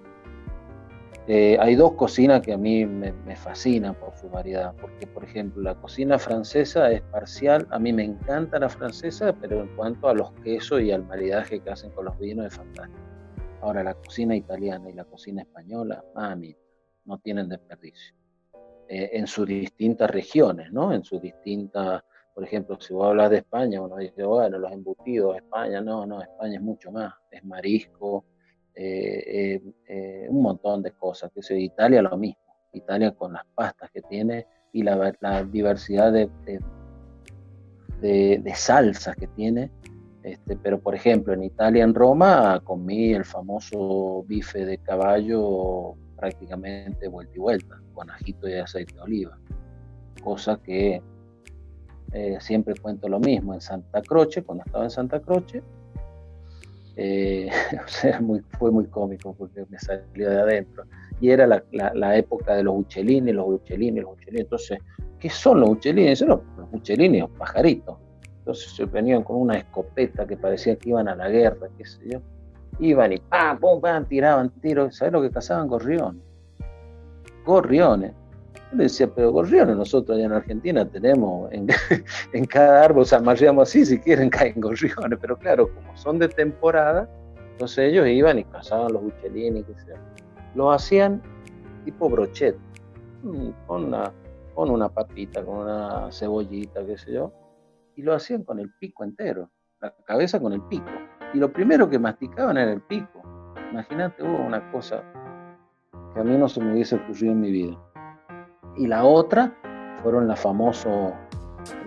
Eh, 1.27 1.57
hay 1.59 1.75
dos 1.75 1.93
cocinas 1.93 2.43
que 2.43 2.53
a 2.53 2.59
mí 2.59 2.85
me, 2.85 3.13
fascinan 3.35 3.95
por 3.95 4.15
su 4.15 4.29
variedad, 4.29 4.75
porque 4.79 5.07
por 5.07 5.25
ejemplo 5.25 5.63
la 5.63 5.75
cocina 5.75 6.19
francesa 6.19 6.91
es 6.91 7.01
parcial, 7.01 7.67
a 7.71 7.79
mí 7.79 7.95
me 7.95 8.05
encanta 8.05 8.59
la 8.59 8.69
francesa, 8.69 9.35
pero 9.41 9.63
en 9.63 9.69
cuanto 9.75 10.09
a 10.09 10.15
los 10.15 10.33
quesos 10.43 10.83
y 10.83 10.91
al 10.91 11.05
maridaje 11.07 11.61
que 11.61 11.71
hacen 11.71 11.91
con 11.93 12.05
los 12.05 12.19
vinos 12.19 12.47
es 12.47 12.55
fantástico. 12.55 13.01
Ahora 13.63 13.83
la 13.83 13.95
cocina 13.95 14.37
italiana 14.37 14.91
y 14.91 14.93
la 14.93 15.05
cocina 15.05 15.41
española, 15.41 16.05
mami, 16.15 16.55
no 17.07 17.19
tienen 17.19 17.49
desperdicio. 17.49 18.15
Eh, 18.87 19.11
en 19.15 19.27
sus 19.27 19.47
distintas 19.47 20.11
regiones, 20.11 20.71
¿no? 20.71 20.93
En 20.93 21.03
sus 21.05 21.23
distintas, 21.23 22.03
por 22.35 22.45
ejemplo, 22.45 22.79
si 22.79 22.93
vos 22.93 23.07
hablas 23.07 23.31
de 23.31 23.39
España, 23.39 23.81
uno 23.81 23.97
dice, 23.97 24.25
bueno, 24.25 24.59
los 24.59 24.71
embutidos, 24.71 25.37
España, 25.37 25.81
no, 25.81 26.05
no, 26.05 26.21
España 26.21 26.57
es 26.57 26.63
mucho 26.63 26.93
más, 26.93 27.15
es 27.31 27.43
marisco, 27.45 28.27
eh, 28.75 29.61
eh, 29.89 30.27
un 30.29 30.43
montón 30.43 30.83
de 30.83 30.93
cosas. 30.93 31.31
Que 31.33 31.43
sea, 31.43 31.59
Italia 31.59 32.03
lo 32.03 32.17
mismo, 32.17 32.41
Italia 32.73 33.13
con 33.13 33.33
las 33.33 33.45
pastas 33.55 33.91
que 33.91 34.03
tiene 34.03 34.47
y 34.73 34.83
la, 34.83 35.45
diversidad 35.45 36.13
de, 36.13 36.29
de, 38.01 38.53
salsas 38.55 39.17
que 39.17 39.29
tiene. 39.29 39.71
Este, 40.23 40.57
pero 40.57 40.81
por 40.81 40.95
ejemplo, 40.95 41.35
en 41.35 41.45
Italia, 41.45 41.85
en 41.85 41.95
Roma, 41.95 42.61
comí 42.65 43.13
el 43.13 43.25
famoso 43.25 44.25
bife 44.27 44.65
de 44.65 44.79
caballo 44.79 45.95
prácticamente 46.17 47.09
vuelta 47.09 47.33
y 47.37 47.39
vuelta, 47.39 47.81
con 47.93 48.11
ajito 48.11 48.49
y 48.49 48.55
aceite 48.55 48.95
de 48.95 49.01
oliva. 49.01 49.39
Cosa 50.23 50.59
que 50.63 51.03
eh, 52.13 52.39
siempre 52.41 52.75
cuento 52.81 53.09
lo 53.09 53.21
mismo 53.21 53.55
en 53.55 53.61
Santa 53.61 54.01
Croce, 54.01 54.43
cuando 54.43 54.65
estaba 54.65 54.85
en 54.85 54.91
Santa 54.91 55.21
Croce, 55.21 55.63
eh, 56.97 57.51
muy, 58.21 58.41
fue 58.59 58.71
muy 58.71 58.87
cómico 58.87 59.35
porque 59.35 59.65
me 59.69 59.79
salió 59.79 60.31
de 60.31 60.41
adentro. 60.41 60.85
Y 61.21 61.31
era 61.31 61.47
la, 61.47 62.17
época 62.17 62.55
de 62.55 62.65
los 62.65 62.75
uchelini, 62.77 63.33
los 63.33 63.47
uchelini, 63.49 64.01
los 64.01 64.13
uchelini. 64.13 64.43
Entonces, 64.43 64.79
¿qué 65.19 65.31
son 65.31 65.61
los 65.61 65.71
uchelini? 65.71 66.15
Son 66.17 66.29
los, 66.29 66.41
los 66.73 67.31
pajaritos. 67.39 67.97
Entonces 68.39 68.73
se 68.73 68.85
venían 68.85 69.23
con 69.23 69.37
una 69.37 69.57
escopeta 69.57 70.27
que 70.27 70.37
parecía 70.37 70.77
que 70.77 70.91
iban 70.91 71.09
a 71.09 71.17
la 71.17 71.29
guerra, 71.31 71.69
qué 71.79 71.87
sé 71.87 72.01
yo. 72.11 72.21
Iban 72.81 73.13
y 73.13 73.19
pam, 73.19 73.59
pum, 73.59 73.81
pam, 73.81 74.05
tiraban 74.05 74.51
tiros. 74.61 74.97
¿Sabes 74.97 75.13
lo 75.13 75.23
que 75.23 75.31
cazaban? 75.31 75.69
Gorriones. 75.69 76.23
Gorriones. 77.47 78.13
Decía, 78.75 79.07
pero 79.07 79.31
gorriones 79.31 79.77
nosotros 79.77 80.17
allá 80.17 80.27
en 80.27 80.33
Argentina 80.33 80.85
tenemos 80.85 81.51
en, 82.33 82.45
cada 82.47 82.85
árbol, 82.85 83.03
o 83.03 83.05
sea, 83.05 83.21
marchamos 83.21 83.69
así, 83.69 83.87
si 83.87 83.99
quieren 83.99 84.31
caen 84.31 84.61
gorriones, 84.61 85.19
pero 85.21 85.37
claro, 85.37 85.73
como 85.73 85.97
son 85.97 86.19
de 86.19 86.29
temporada, 86.29 87.09
entonces 87.53 87.93
ellos 87.93 88.07
iban 88.09 88.39
y 88.39 88.45
cazaban 88.45 88.93
los 88.93 89.05
uchelines, 89.05 89.65
qué 89.65 89.75
sé 89.75 89.95
Lo 90.55 90.73
hacían 90.73 91.23
tipo 91.85 92.09
brochet, 92.09 92.57
mm, 93.23 93.49
con 93.67 93.85
una, 93.85 94.13
con 94.55 94.71
una 94.71 94.89
papita, 94.89 95.45
con 95.45 95.59
una 95.59 96.11
cebollita, 96.11 96.85
qué 96.85 96.99
sé 96.99 97.13
yo, 97.13 97.33
y 97.95 98.03
lo 98.03 98.13
hacían 98.13 98.43
con 98.43 98.59
el 98.59 98.73
pico 98.81 99.05
entero, 99.05 99.51
la 99.81 99.95
cabeza 100.05 100.41
con 100.41 100.53
el 100.53 100.63
pico. 100.63 100.91
Y 101.33 101.39
lo 101.39 101.53
primero 101.53 101.89
que 101.89 101.99
masticaban 101.99 102.57
era 102.57 102.73
el 102.73 102.81
pico. 102.81 103.23
Imagínate, 103.71 104.23
hubo 104.23 104.39
una 104.39 104.71
cosa 104.73 105.03
que 106.13 106.21
a 106.21 106.25
mí 106.25 106.37
no 106.37 106.49
se 106.49 106.61
me 106.61 106.73
hubiese 106.73 106.97
ocurrido 106.97 107.33
en 107.33 107.41
mi 107.41 107.51
vida. 107.51 107.77
Y 108.77 108.87
la 108.87 109.05
otra 109.05 109.53
fueron 110.03 110.27
los 110.27 110.39
famosos 110.39 111.13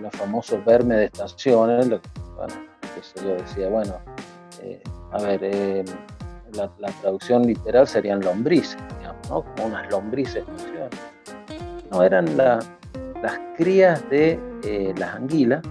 los 0.00 0.12
famosos 0.12 0.64
verme 0.64 0.96
de 0.96 1.04
estaciones, 1.06 1.86
que 1.86 3.22
yo 3.22 3.34
decía, 3.34 3.68
bueno, 3.68 3.94
eh, 4.62 4.82
a 5.12 5.22
ver, 5.22 5.40
eh, 5.42 5.84
la, 6.52 6.68
traducción 7.00 7.46
literal 7.46 7.86
serían 7.86 8.20
lombrices, 8.20 8.78
digamos. 8.98 9.18
Como 9.28 9.66
unas 9.66 9.90
lombrices. 9.90 10.44
No, 11.90 12.02
eran 12.02 12.36
las 12.36 13.40
crías 13.56 14.08
de 14.10 14.38
eh, 14.64 14.94
las 14.96 15.14
anguilas, 15.14 15.62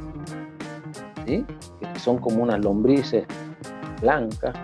¿sí? 1.25 1.45
que 1.79 1.99
son 1.99 2.17
como 2.17 2.43
unas 2.43 2.59
lombrices 2.59 3.25
blancas, 4.01 4.55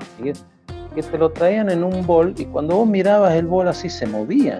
que 0.95 1.01
te 1.01 1.17
lo 1.17 1.31
traían 1.31 1.69
en 1.69 1.83
un 1.83 2.05
bol 2.05 2.33
y 2.37 2.45
cuando 2.45 2.75
vos 2.77 2.87
mirabas 2.87 3.33
el 3.33 3.47
bol 3.47 3.67
así 3.67 3.89
se 3.89 4.05
movían. 4.05 4.59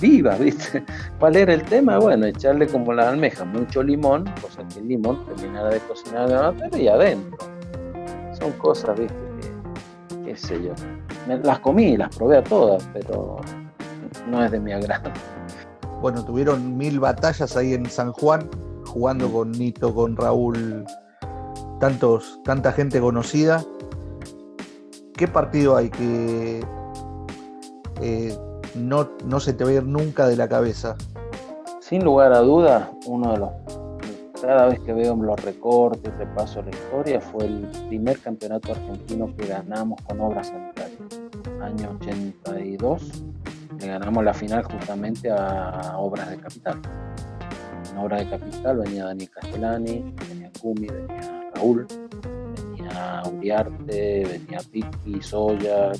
Viva, 0.00 0.36
¿viste? 0.36 0.84
¿Cuál 1.18 1.36
era 1.36 1.54
el 1.54 1.62
tema? 1.62 1.98
Bueno, 1.98 2.26
echarle 2.26 2.66
como 2.66 2.92
la 2.92 3.08
almeja 3.08 3.44
mucho 3.44 3.82
limón, 3.82 4.24
cosa 4.40 4.66
que 4.68 4.80
limón 4.80 5.24
terminara 5.26 5.70
de 5.70 5.80
cocinar 5.80 6.30
materia 6.30 6.82
y 6.82 6.88
adentro. 6.88 7.38
Son 8.38 8.52
cosas, 8.52 8.98
¿viste? 8.98 9.16
Que, 9.40 10.22
qué 10.24 10.36
sé 10.36 10.62
yo. 10.62 10.72
las 11.42 11.58
comí, 11.60 11.96
las 11.96 12.14
probé 12.16 12.38
a 12.38 12.44
todas, 12.44 12.88
pero 12.92 13.40
no 14.28 14.44
es 14.44 14.50
de 14.50 14.60
mi 14.60 14.72
agrado. 14.72 15.10
Bueno, 16.00 16.24
tuvieron 16.24 16.76
mil 16.76 16.98
batallas 16.98 17.56
ahí 17.56 17.74
en 17.74 17.86
San 17.86 18.12
Juan, 18.12 18.48
jugando 18.86 19.30
con 19.30 19.52
Nito, 19.52 19.94
con 19.94 20.16
Raúl, 20.16 20.84
tantos, 21.78 22.40
tanta 22.44 22.72
gente 22.72 23.00
conocida. 23.00 23.62
¿Qué 25.16 25.28
partido 25.28 25.76
hay 25.76 25.90
que 25.90 26.64
eh, 28.00 28.38
no, 28.74 29.10
no 29.24 29.40
se 29.40 29.52
te 29.52 29.64
va 29.64 29.70
a 29.70 29.74
ir 29.74 29.84
nunca 29.84 30.26
de 30.26 30.36
la 30.36 30.48
cabeza? 30.48 30.96
Sin 31.80 32.04
lugar 32.04 32.32
a 32.32 32.40
dudas, 32.40 32.88
uno 33.06 33.32
de 33.32 33.38
los 33.38 33.50
cada 34.40 34.66
vez 34.68 34.80
que 34.80 34.92
veo 34.92 35.14
los 35.16 35.42
recortes, 35.44 36.16
repaso 36.16 36.62
la 36.62 36.70
historia, 36.70 37.20
fue 37.20 37.44
el 37.44 37.68
primer 37.88 38.18
campeonato 38.20 38.72
argentino 38.72 39.34
que 39.36 39.46
ganamos 39.46 40.00
con 40.02 40.20
obras 40.20 40.48
sanitarias. 40.48 40.98
Año 41.60 41.96
82, 42.00 43.22
le 43.78 43.86
ganamos 43.86 44.24
la 44.24 44.32
final 44.32 44.62
justamente 44.64 45.30
a 45.30 45.94
Obras 45.98 46.30
de 46.30 46.38
Capital. 46.38 46.80
En 47.90 47.98
Obras 47.98 48.20
de 48.20 48.30
Capital 48.30 48.78
venía 48.78 49.04
Dani 49.04 49.26
Castellani, 49.26 50.14
venía 50.28 50.50
Cumi, 50.60 50.86
venía 50.86 51.50
Raúl, 51.54 51.86
venía 52.76 53.22
Uriarte, 53.26 54.24
venía 54.24 54.60
Piqui, 54.70 55.22
Soya, 55.22 55.92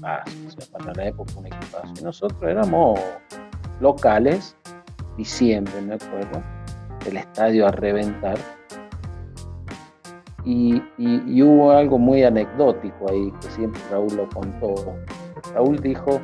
para 0.00 0.92
la 0.94 1.06
época 1.06 1.32
un 1.36 1.46
equipazo. 1.46 1.94
Y 2.00 2.04
nosotros 2.04 2.42
éramos 2.42 2.98
locales, 3.80 4.56
diciembre, 5.16 5.80
me 5.82 5.94
acuerdo, 5.94 6.42
el 7.06 7.16
estadio 7.16 7.66
a 7.66 7.72
reventar. 7.72 8.38
Y, 10.44 10.82
hubo 11.42 11.70
algo 11.70 11.98
muy 11.98 12.24
anecdótico 12.24 13.10
ahí 13.10 13.32
que 13.40 13.48
siempre 13.50 13.80
Raúl 13.90 14.16
lo 14.16 14.28
contó. 14.30 14.74
Raúl 15.54 15.78
dijo, 15.80 16.20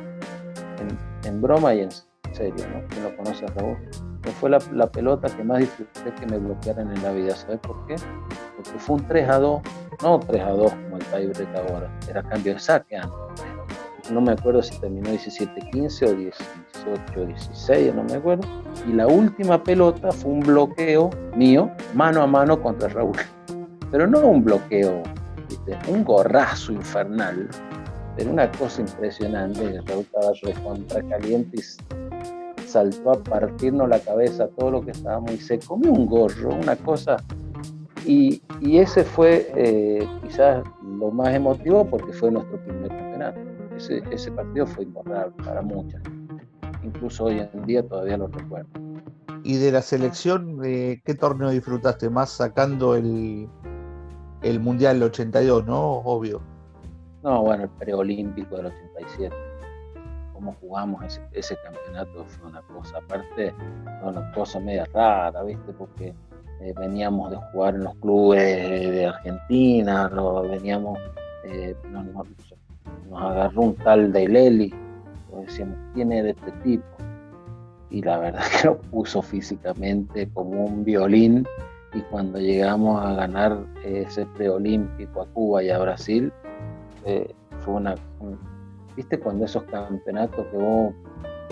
en, 1.25 1.41
broma 1.41 1.73
y 1.73 1.81
en 1.81 1.91
serio, 2.33 2.65
¿no? 2.73 2.85
¿Quién 2.87 3.03
lo 3.03 3.15
conoce 3.15 3.45
a 3.45 3.47
Raúl? 3.49 3.77
Que 4.21 4.31
fue 4.31 4.49
la, 4.49 4.59
pelota 4.91 5.29
que 5.29 5.43
más 5.43 5.59
disfruté 5.59 6.13
que 6.19 6.25
me 6.25 6.37
bloquearan 6.37 6.93
en 6.93 7.01
la 7.01 7.11
vida. 7.11 7.35
¿Sabes 7.35 7.59
por 7.59 7.85
qué? 7.85 7.95
Porque 8.57 8.77
fue 8.77 8.97
un 8.97 9.07
3 9.07 9.29
a 9.29 9.39
2, 9.39 9.61
no 10.03 10.19
3 10.19 10.43
a 10.43 10.51
2 10.51 10.71
como 10.71 10.97
el 10.97 11.05
tiebreak 11.05 11.55
ahora, 11.55 11.89
era 12.09 12.21
cambio 12.23 12.53
de 12.53 12.59
saque 12.59 12.97
antes 12.97 13.58
no 14.11 14.21
me 14.21 14.31
acuerdo 14.31 14.61
si 14.61 14.77
terminó 14.79 15.09
17-15 15.09 16.07
o 16.07 17.15
18-16, 17.15 17.93
no 17.93 18.03
me 18.03 18.13
acuerdo. 18.15 18.47
Y 18.87 18.93
la 18.93 19.07
última 19.07 19.63
pelota 19.63 20.11
fue 20.11 20.31
un 20.31 20.39
bloqueo 20.41 21.09
mío, 21.35 21.69
mano 21.93 22.21
a 22.21 22.27
mano 22.27 22.61
contra 22.61 22.89
Raúl. 22.89 23.17
Pero 23.91 24.07
no 24.07 24.19
un 24.21 24.43
bloqueo, 24.43 25.03
un 25.87 26.03
gorrazo 26.03 26.71
infernal. 26.71 27.49
Pero 28.15 28.31
una 28.31 28.51
cosa 28.51 28.81
impresionante. 28.81 29.81
Raúl 29.85 30.05
estaba 30.05 30.63
contra 30.63 31.01
caliente 31.03 31.61
y 31.61 32.67
saltó 32.67 33.11
a 33.11 33.23
partirnos 33.23 33.87
la 33.89 33.99
cabeza 33.99 34.47
todo 34.57 34.71
lo 34.71 34.81
que 34.81 34.91
estaba 34.91 35.19
muy 35.19 35.37
seco. 35.37 35.67
Comió 35.69 35.91
un 35.91 36.05
gorro, 36.05 36.55
una 36.55 36.75
cosa. 36.75 37.17
Y, 38.05 38.41
ese 38.61 39.03
fue 39.03 39.51
eh, 39.55 40.07
quizás 40.23 40.63
lo 40.83 41.11
más 41.11 41.33
emotivo 41.33 41.85
porque 41.85 42.11
fue 42.11 42.31
nuestro 42.31 42.57
primer 42.65 42.89
campeonato 42.89 43.39
ese, 43.79 44.31
partido 44.31 44.67
fue 44.67 44.83
imborrable 44.83 45.33
para 45.43 45.61
muchas. 45.61 46.01
Incluso 46.83 47.25
hoy 47.25 47.39
en 47.39 47.65
día 47.65 47.87
todavía 47.87 48.17
lo 48.17 48.27
recuerdo. 48.27 48.69
¿Y 49.43 49.57
de 49.57 49.71
la 49.71 49.81
selección, 49.81 50.59
eh, 50.63 51.01
qué 51.05 51.15
torneo 51.15 51.49
disfrutaste 51.49 52.09
más 52.09 52.29
sacando 52.29 52.95
el, 52.95 53.47
el 54.41 54.59
Mundial 54.59 54.99
del 54.99 55.09
82, 55.09 55.65
no? 55.65 55.79
Obvio. 55.79 56.41
No, 57.23 57.43
bueno, 57.43 57.63
el 57.63 57.69
preolímpico 57.69 58.57
del 58.57 58.67
87. 58.67 59.35
Cómo 60.33 60.55
jugamos 60.61 61.03
ese, 61.03 61.21
ese 61.33 61.57
campeonato 61.63 62.25
fue 62.25 62.49
una 62.49 62.61
cosa, 62.61 62.97
aparte, 62.97 63.53
una 64.03 64.31
cosa 64.31 64.59
media 64.59 64.85
rara, 64.93 65.43
¿viste? 65.43 65.73
Porque 65.73 66.13
eh, 66.61 66.73
veníamos 66.77 67.31
de 67.31 67.37
jugar 67.51 67.75
en 67.75 67.85
los 67.85 67.95
clubes 67.95 68.41
de 68.91 69.05
Argentina, 69.05 70.09
lo, 70.09 70.41
veníamos, 70.41 70.99
eh, 71.45 71.73
nos 71.89 72.05
agarró 73.17 73.61
un 73.61 73.75
tal 73.75 74.11
de 74.11 74.27
Leli, 74.27 74.73
decíamos, 75.45 75.77
¿quién 75.93 76.09
de 76.09 76.29
este 76.29 76.51
tipo? 76.63 76.85
Y 77.89 78.01
la 78.01 78.19
verdad 78.19 78.43
que 78.61 78.67
lo 78.67 78.77
puso 78.77 79.21
físicamente 79.21 80.29
como 80.33 80.65
un 80.65 80.83
violín 80.83 81.45
y 81.93 82.01
cuando 82.01 82.39
llegamos 82.39 83.03
a 83.03 83.13
ganar 83.13 83.57
ese 83.83 84.25
preolímpico 84.37 85.21
a 85.21 85.25
Cuba 85.27 85.63
y 85.63 85.69
a 85.69 85.79
Brasil, 85.79 86.31
eh, 87.05 87.33
fue 87.61 87.75
una, 87.75 87.95
viste 88.95 89.19
cuando 89.19 89.45
esos 89.45 89.63
campeonatos 89.63 90.45
que 90.47 90.57
vos 90.57 90.93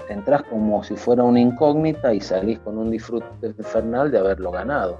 entras 0.09 0.43
como 0.43 0.83
si 0.83 0.95
fuera 0.95 1.23
una 1.23 1.39
incógnita 1.39 2.13
y 2.13 2.21
salís 2.21 2.59
con 2.59 2.77
un 2.77 2.91
disfrute 2.91 3.25
infernal 3.43 4.11
de 4.11 4.19
haberlo 4.19 4.51
ganado. 4.51 4.97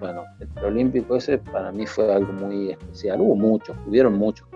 Bueno, 0.00 0.24
el 0.40 0.48
preolímpico 0.48 1.16
ese 1.16 1.38
para 1.38 1.70
mí 1.70 1.86
fue 1.86 2.12
algo 2.12 2.32
muy 2.32 2.72
especial. 2.72 3.20
Hubo 3.20 3.36
muchos, 3.36 3.76
hubieron 3.86 4.18
muchos. 4.18 4.48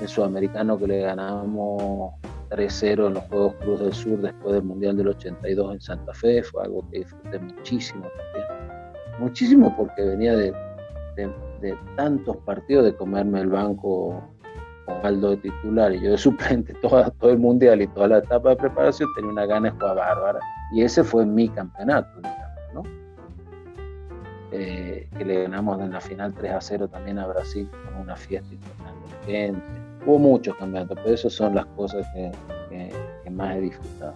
El 0.00 0.08
sudamericano 0.08 0.78
que 0.78 0.86
le 0.86 1.00
ganamos 1.00 2.12
3-0 2.50 3.08
en 3.08 3.14
los 3.14 3.22
Juegos 3.24 3.54
Cruz 3.60 3.80
del 3.80 3.92
Sur 3.92 4.20
después 4.20 4.54
del 4.54 4.62
Mundial 4.62 4.96
del 4.96 5.08
82 5.08 5.74
en 5.74 5.80
Santa 5.80 6.14
Fe 6.14 6.42
fue 6.42 6.64
algo 6.64 6.88
que 6.90 7.00
disfruté 7.00 7.38
muchísimo 7.38 8.02
también. 8.02 8.80
Muchísimo 9.18 9.74
porque 9.76 10.02
venía 10.02 10.36
de, 10.36 10.52
de 11.16 11.76
tantos 11.96 12.36
partidos 12.38 12.84
de 12.84 12.94
comerme 12.94 13.40
el 13.40 13.48
banco 13.48 14.22
Aldo 15.02 15.30
de 15.30 15.36
titular 15.38 15.92
y 15.92 16.00
yo 16.00 16.12
de 16.12 16.18
suplente 16.18 16.74
toda, 16.82 17.10
todo 17.10 17.30
el 17.30 17.38
mundial 17.38 17.82
y 17.82 17.86
toda 17.88 18.08
la 18.08 18.18
etapa 18.18 18.50
de 18.50 18.56
preparación, 18.56 19.08
tenía 19.14 19.30
una 19.30 19.46
gana 19.46 19.70
de 19.70 19.76
jugar 19.76 19.96
bárbara. 19.96 20.40
Y 20.72 20.82
ese 20.82 21.04
fue 21.04 21.24
mi 21.24 21.48
campeonato, 21.48 22.08
digamos, 22.16 22.74
¿no? 22.74 22.82
Eh, 24.52 25.08
que 25.16 25.24
le 25.24 25.42
ganamos 25.42 25.80
en 25.80 25.92
la 25.92 26.00
final 26.00 26.32
3 26.34 26.52
a 26.52 26.60
0 26.60 26.88
también 26.88 27.18
a 27.18 27.26
Brasil 27.26 27.68
con 27.70 28.02
una 28.02 28.16
fiesta 28.16 28.52
importante. 28.52 29.87
Hubo 30.06 30.18
muchos 30.18 30.54
campeonatos, 30.56 30.98
pero 31.02 31.14
esas 31.14 31.32
son 31.32 31.54
las 31.54 31.66
cosas 31.66 32.06
que, 32.14 32.30
más 33.30 33.56
he 33.56 33.60
disfrutado. 33.60 34.14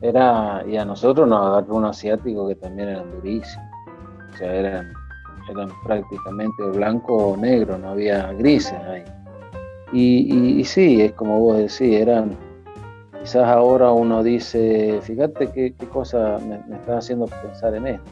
Era, 0.00 0.64
y 0.66 0.76
a 0.76 0.84
nosotros 0.84 1.28
nos 1.28 1.46
agarró 1.46 1.76
un 1.76 1.84
asiático 1.84 2.48
que 2.48 2.54
también 2.56 2.88
eran 2.88 3.10
durísimos. 3.12 3.66
O 4.34 4.36
sea, 4.38 4.54
eran 4.54 4.92
prácticamente 5.84 6.62
blanco 6.64 7.14
o 7.14 7.36
negro, 7.36 7.78
no 7.78 7.90
había 7.90 8.32
grises 8.32 8.78
ahí. 8.88 9.04
Y, 9.92 10.60
y, 10.60 10.64
sí, 10.64 11.02
es 11.02 11.12
como 11.12 11.38
vos 11.38 11.58
decís, 11.58 12.00
eran, 12.00 12.34
quizás 13.20 13.46
ahora 13.46 13.92
uno 13.92 14.22
dice, 14.22 14.98
fíjate 15.02 15.52
qué, 15.52 15.74
qué 15.78 15.86
cosa 15.88 16.38
me, 16.48 16.58
me, 16.66 16.76
está 16.76 16.96
haciendo 16.96 17.26
pensar 17.26 17.74
en 17.74 17.86
esto. 17.86 18.10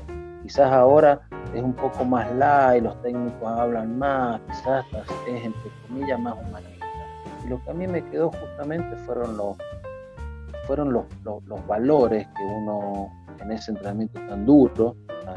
Quizás 0.51 0.73
ahora 0.73 1.21
es 1.55 1.63
un 1.63 1.75
poco 1.75 2.05
más 2.05 2.29
light, 2.35 2.83
los 2.83 3.01
técnicos 3.03 3.49
hablan 3.49 3.97
más, 4.01 4.41
quizás 4.49 4.85
es 5.29 5.45
entre 5.45 5.71
comillas 5.87 6.19
más 6.19 6.35
humanista. 6.35 6.87
Y 7.45 7.49
lo 7.51 7.63
que 7.63 7.71
a 7.71 7.75
mí 7.75 7.87
me 7.87 8.05
quedó 8.07 8.33
justamente 8.33 8.97
fueron 9.07 9.37
los, 9.37 9.57
fueron 10.67 10.93
los, 10.93 11.05
los, 11.23 11.67
valores 11.69 12.27
que 12.37 12.45
uno 12.45 13.13
en 13.39 13.53
ese 13.53 13.71
entrenamiento 13.71 14.19
tan 14.29 14.45
duro, 14.45 14.97
tan, 15.25 15.37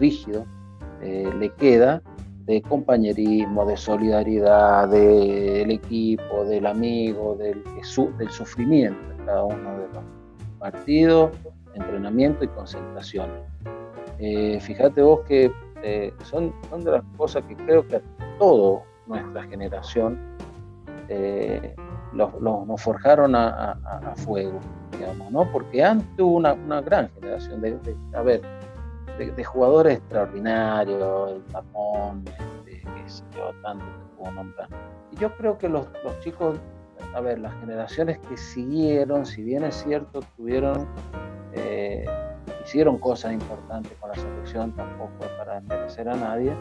rígido, 0.00 0.44
eh, 1.02 1.30
le 1.38 1.50
queda 1.50 2.02
de 2.46 2.60
compañerismo, 2.62 3.64
de 3.64 3.76
solidaridad, 3.76 4.88
del 4.88 5.70
equipo, 5.70 6.44
del 6.46 6.66
amigo, 6.66 7.36
del, 7.36 7.62
del 7.62 8.30
sufrimiento 8.30 9.08
de 9.08 9.24
cada 9.24 9.44
uno 9.44 9.78
de 9.78 9.86
los 9.94 10.04
partidos, 10.58 11.30
entrenamiento 11.74 12.42
y 12.42 12.48
concentración. 12.48 13.30
Eh, 14.18 14.58
fíjate 14.60 15.02
vos 15.02 15.20
que 15.26 15.52
eh, 15.82 16.12
son, 16.24 16.54
son, 16.70 16.84
de 16.84 16.92
las 16.92 17.02
cosas 17.16 17.44
que 17.44 17.56
creo 17.56 17.86
que 17.86 17.96
a 17.96 18.02
toda 18.38 18.82
nuestra 19.06 19.42
generación 19.44 20.18
los, 22.12 22.40
nos 22.40 22.82
forjaron 22.82 23.34
a, 23.34 24.14
fuego, 24.16 24.58
digamos, 24.92 25.30
¿no? 25.30 25.50
Porque 25.52 25.84
antes 25.84 26.08
hubo 26.18 26.36
una, 26.36 26.54
gran 26.80 27.08
generación 27.10 27.60
de, 27.60 27.78
a 28.14 28.22
ver, 28.22 28.40
de, 29.18 29.44
jugadores 29.44 29.98
extraordinarios, 29.98 31.32
el 31.32 31.44
tapón, 31.44 32.24
este, 32.26 32.82
qué 32.82 33.08
sé 33.08 33.24
tanto 33.62 33.84
que 33.84 34.16
puedo 34.18 34.32
nombrar. 34.32 34.68
Y 35.12 35.16
yo 35.16 35.34
creo 35.36 35.58
que 35.58 35.68
los, 35.68 35.86
los, 36.04 36.18
chicos, 36.20 36.58
a 37.14 37.20
ver, 37.20 37.38
las 37.38 37.54
generaciones 37.60 38.18
que 38.28 38.36
siguieron, 38.36 39.24
si 39.24 39.42
bien 39.42 39.64
es 39.64 39.76
cierto, 39.76 40.20
tuvieron, 40.36 40.86
eh, 41.52 42.04
hicieron 42.66 42.98
cosas 42.98 43.32
importantes 43.32 43.92
con 44.00 44.10
la 44.10 44.16
selección, 44.16 44.72
tampoco 44.72 45.24
para 45.38 45.60
merecer 45.60 46.08
a 46.08 46.16
nadie, 46.16 46.52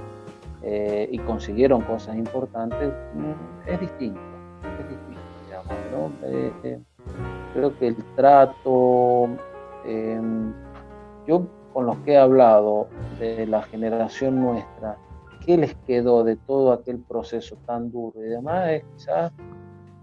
eh, 0.61 1.09
y 1.11 1.17
consiguieron 1.19 1.81
cosas 1.81 2.15
importantes, 2.15 2.93
mm, 3.15 3.69
es 3.69 3.79
distinto, 3.79 4.19
es 4.79 4.89
distinto, 4.89 5.21
digamos, 5.45 5.73
¿no? 5.91 6.11
Eh, 6.29 6.79
creo 7.53 7.77
que 7.77 7.87
el 7.87 7.95
trato, 8.15 9.29
yo 11.27 11.47
con 11.73 11.85
los 11.87 11.97
que 11.99 12.13
he 12.13 12.17
hablado 12.17 12.87
de 13.19 13.45
la 13.47 13.61
generación 13.63 14.39
nuestra, 14.39 14.97
¿qué 15.45 15.57
les 15.57 15.75
quedó 15.87 16.23
de 16.23 16.35
todo 16.35 16.71
aquel 16.71 16.99
proceso 16.99 17.57
tan 17.65 17.91
duro 17.91 18.23
y 18.23 18.29
demás? 18.29 18.69
Es 18.69 18.83
quizás 18.95 19.33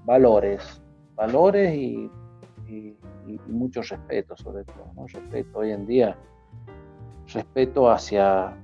valores, 0.05 0.83
valores 1.15 1.75
y, 1.75 2.11
mucho 3.47 3.83
respeto 3.83 4.37
sobre 4.37 4.65
todo. 4.65 4.93
Respeto 5.07 5.59
hoy 5.59 5.73
en 5.73 5.87
día, 5.87 6.17
respeto 7.33 7.91
hacia, 7.91 8.55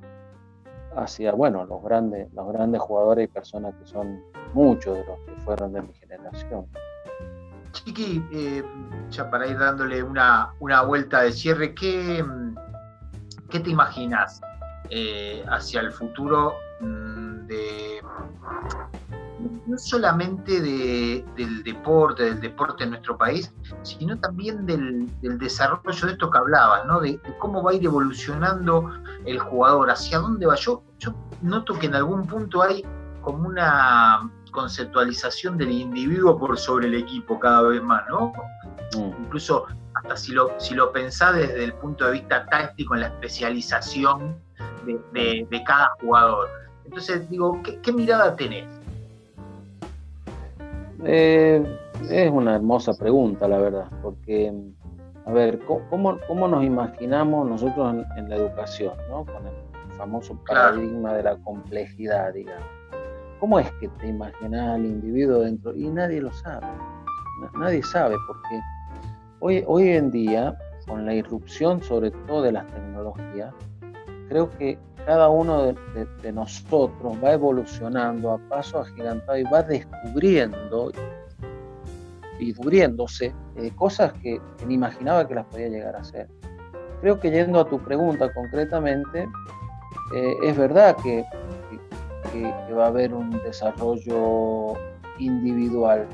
hacia 0.97 1.33
bueno, 1.33 1.65
los 1.65 1.83
grandes, 1.83 2.33
los 2.33 2.53
grandes 2.53 2.81
jugadores 2.81 3.29
y 3.29 3.33
personas 3.33 3.75
que 3.75 3.87
son 3.87 4.23
muchos 4.55 4.97
de 4.97 5.05
los 5.05 5.19
que 5.21 5.33
fueron 5.43 5.73
de 5.73 5.83
mi 5.83 5.93
generación. 5.95 6.67
Chiqui, 7.73 8.25
eh, 8.33 8.63
ya 9.11 9.31
para 9.31 9.47
ir 9.47 9.59
dándole 9.59 10.03
una, 10.03 10.55
una 10.61 10.83
vuelta 10.83 11.23
de 11.23 11.33
cierre, 11.33 11.75
¿qué, 11.75 12.25
¿qué 13.51 13.61
te 13.61 13.71
imaginas 13.71 14.41
eh, 14.91 15.45
hacia 15.49 15.81
el 15.81 15.93
futuro 15.93 16.55
mm, 16.81 17.47
de 17.47 18.01
no 19.67 19.79
solamente 19.79 20.61
del 20.61 21.63
deporte, 21.63 22.25
del 22.25 22.41
deporte 22.41 22.85
en 22.85 22.91
nuestro 22.91 23.17
país, 23.17 23.53
sino 23.83 24.19
también 24.19 24.67
del, 24.67 25.09
desarrollo 25.39 26.07
de 26.07 26.13
esto 26.13 26.31
que 26.31 26.39
hablabas, 26.39 26.87
¿no? 26.87 27.01
De, 27.01 27.21
cómo 27.39 27.63
va 27.63 27.73
a 27.73 27.75
ir 27.75 27.85
evolucionando 27.85 28.93
el 29.25 29.39
jugador, 29.39 29.91
hacia 29.91 30.19
dónde 30.19 30.47
va. 30.47 30.55
Yo, 30.57 30.83
yo 30.99 31.15
noto 31.43 31.79
que 31.79 31.87
en 31.87 31.95
algún 31.95 32.27
punto 32.27 32.63
hay 32.63 32.85
como 33.23 33.49
una 33.49 34.31
conceptualización 34.51 35.59
del 35.59 35.71
individuo 35.71 36.39
por 36.39 36.59
sobre 36.59 36.89
el 36.89 36.95
equipo 36.95 37.39
cada 37.39 37.63
vez 37.63 37.83
más, 37.83 38.03
¿no? 38.09 38.33
Mm. 38.97 39.25
Incluso 39.25 39.67
hasta 39.95 40.17
si 40.17 40.33
lo, 40.33 40.53
si 40.59 40.75
lo 40.75 40.93
pensás 40.93 41.35
desde 41.35 41.65
el 41.65 41.75
punto 41.75 42.07
de 42.07 42.13
vista 42.13 42.47
táctico 42.47 42.95
en 42.95 43.03
la 43.03 43.07
especialización 43.09 44.39
de, 45.13 45.63
cada 45.67 45.91
jugador. 46.01 46.49
Entonces, 46.85 47.29
digo, 47.29 47.61
¿qué, 47.63 47.93
mirada 47.93 48.35
tenés? 48.37 48.67
Eh, 51.05 51.63
es 52.11 52.31
una 52.31 52.57
hermosa 52.57 52.93
pregunta, 52.95 53.47
la 53.47 53.59
verdad, 53.59 53.89
porque, 54.03 54.53
a 55.27 55.33
ver, 55.33 55.61
¿cómo, 55.61 56.19
cómo 56.27 56.49
nos 56.49 56.65
imaginamos 56.65 57.49
nosotros 57.49 58.05
en, 58.17 58.29
la 58.29 58.37
educación, 58.37 58.95
¿no? 59.09 59.25
con 59.25 59.47
el 59.47 59.95
famoso 59.97 60.39
paradigma 60.47 61.15
de 61.15 61.23
la 61.23 61.37
complejidad, 61.37 62.35
digamos? 62.35 62.67
¿Cómo 63.39 63.61
es 63.61 63.71
que 63.81 63.89
te 63.89 64.09
imaginas 64.09 64.75
al 64.75 64.85
individuo 64.85 65.41
dentro? 65.41 65.75
Y 65.75 65.89
nadie 65.89 66.21
lo 66.21 66.33
sabe, 66.33 66.67
nadie 67.55 67.83
sabe, 67.83 68.17
porque 68.27 68.61
Hoy, 69.41 69.63
hoy 69.69 69.91
en 69.91 70.11
día, 70.11 70.59
con 70.89 71.07
la 71.07 71.15
irrupción 71.15 71.81
sobre 71.81 72.11
todo 72.11 72.43
de 72.43 72.51
las 72.51 72.67
tecnologías, 72.67 73.55
creo 74.29 74.51
que 74.59 74.77
cada 75.09 75.31
uno 75.31 75.73
de, 76.23 76.33
nosotros 76.35 77.17
va 77.25 77.33
evolucionando 77.33 78.33
a 78.33 78.39
paso 78.51 78.81
agigantado 78.81 79.39
y 79.39 79.43
va 79.45 79.63
descubriendo 79.63 80.93
y 82.39 82.49
descubriéndose 82.49 83.33
eh, 83.57 83.71
cosas 83.75 84.13
que, 84.23 84.39
ni 84.67 84.75
imaginaba 84.75 85.27
que 85.27 85.35
las 85.35 85.47
podía 85.47 85.69
llegar 85.69 85.97
a 85.97 86.01
hacer. 86.01 86.29
Creo 87.01 87.19
que 87.19 87.31
yendo 87.31 87.59
a 87.59 87.65
tu 87.67 87.79
pregunta 87.79 88.31
concretamente, 88.35 89.27
eh, 90.15 90.35
es 90.43 90.55
verdad 90.59 90.95
que, 91.03 91.25
que 92.31 92.75
va 92.75 92.85
a 92.85 92.89
haber 92.89 93.15
un 93.15 93.31
desarrollo 93.31 94.75
individual 95.19 96.07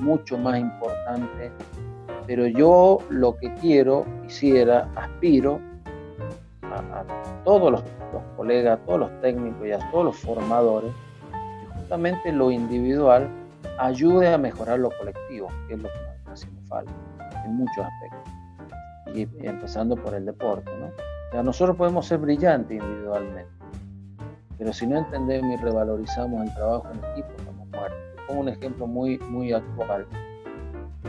mucho 0.00 0.38
más 0.38 0.58
importante 0.58 1.52
pero 2.26 2.46
yo 2.46 2.98
lo 3.08 3.36
que 3.36 3.52
quiero, 3.54 4.06
quisiera, 4.22 4.86
aspiro 4.96 5.60
a, 6.62 7.02
todos 7.44 7.72
los, 7.72 7.82
colegas, 8.36 8.78
a 8.78 8.82
todos 8.84 9.00
los 9.00 9.20
técnicos 9.20 9.66
y 9.66 9.72
a 9.72 9.78
todos 9.90 10.06
los 10.06 10.16
formadores, 10.16 10.92
que 11.30 11.78
justamente 11.80 12.32
lo 12.32 12.50
individual 12.50 13.28
ayude 13.78 14.32
a 14.32 14.38
mejorar 14.38 14.78
lo 14.78 14.90
colectivo, 14.90 15.48
que 15.66 15.74
es 15.74 15.82
lo 15.82 15.88
que 15.88 16.30
nos 16.30 16.46
falta 16.68 16.92
en 17.44 17.56
muchos 17.56 17.84
aspectos. 17.84 18.32
Y, 19.14 19.46
empezando 19.46 19.96
por 19.96 20.14
el 20.14 20.26
deporte, 20.26 20.70
¿no? 20.78 20.86
O 20.86 21.32
sea, 21.32 21.42
nosotros 21.42 21.76
podemos 21.76 22.06
ser 22.06 22.18
brillantes 22.18 22.80
individualmente, 22.80 23.50
pero 24.58 24.72
si 24.72 24.86
no 24.86 24.98
entendemos 24.98 25.58
y 25.58 25.62
revalorizamos 25.62 26.42
el 26.46 26.54
trabajo 26.54 26.88
en 26.92 27.10
equipo, 27.12 27.28
estamos 27.38 27.68
muertos. 27.68 27.98
Pongo 28.26 28.40
un 28.40 28.48
ejemplo 28.48 28.86
muy, 28.86 29.18
muy 29.18 29.52
actual 29.52 30.06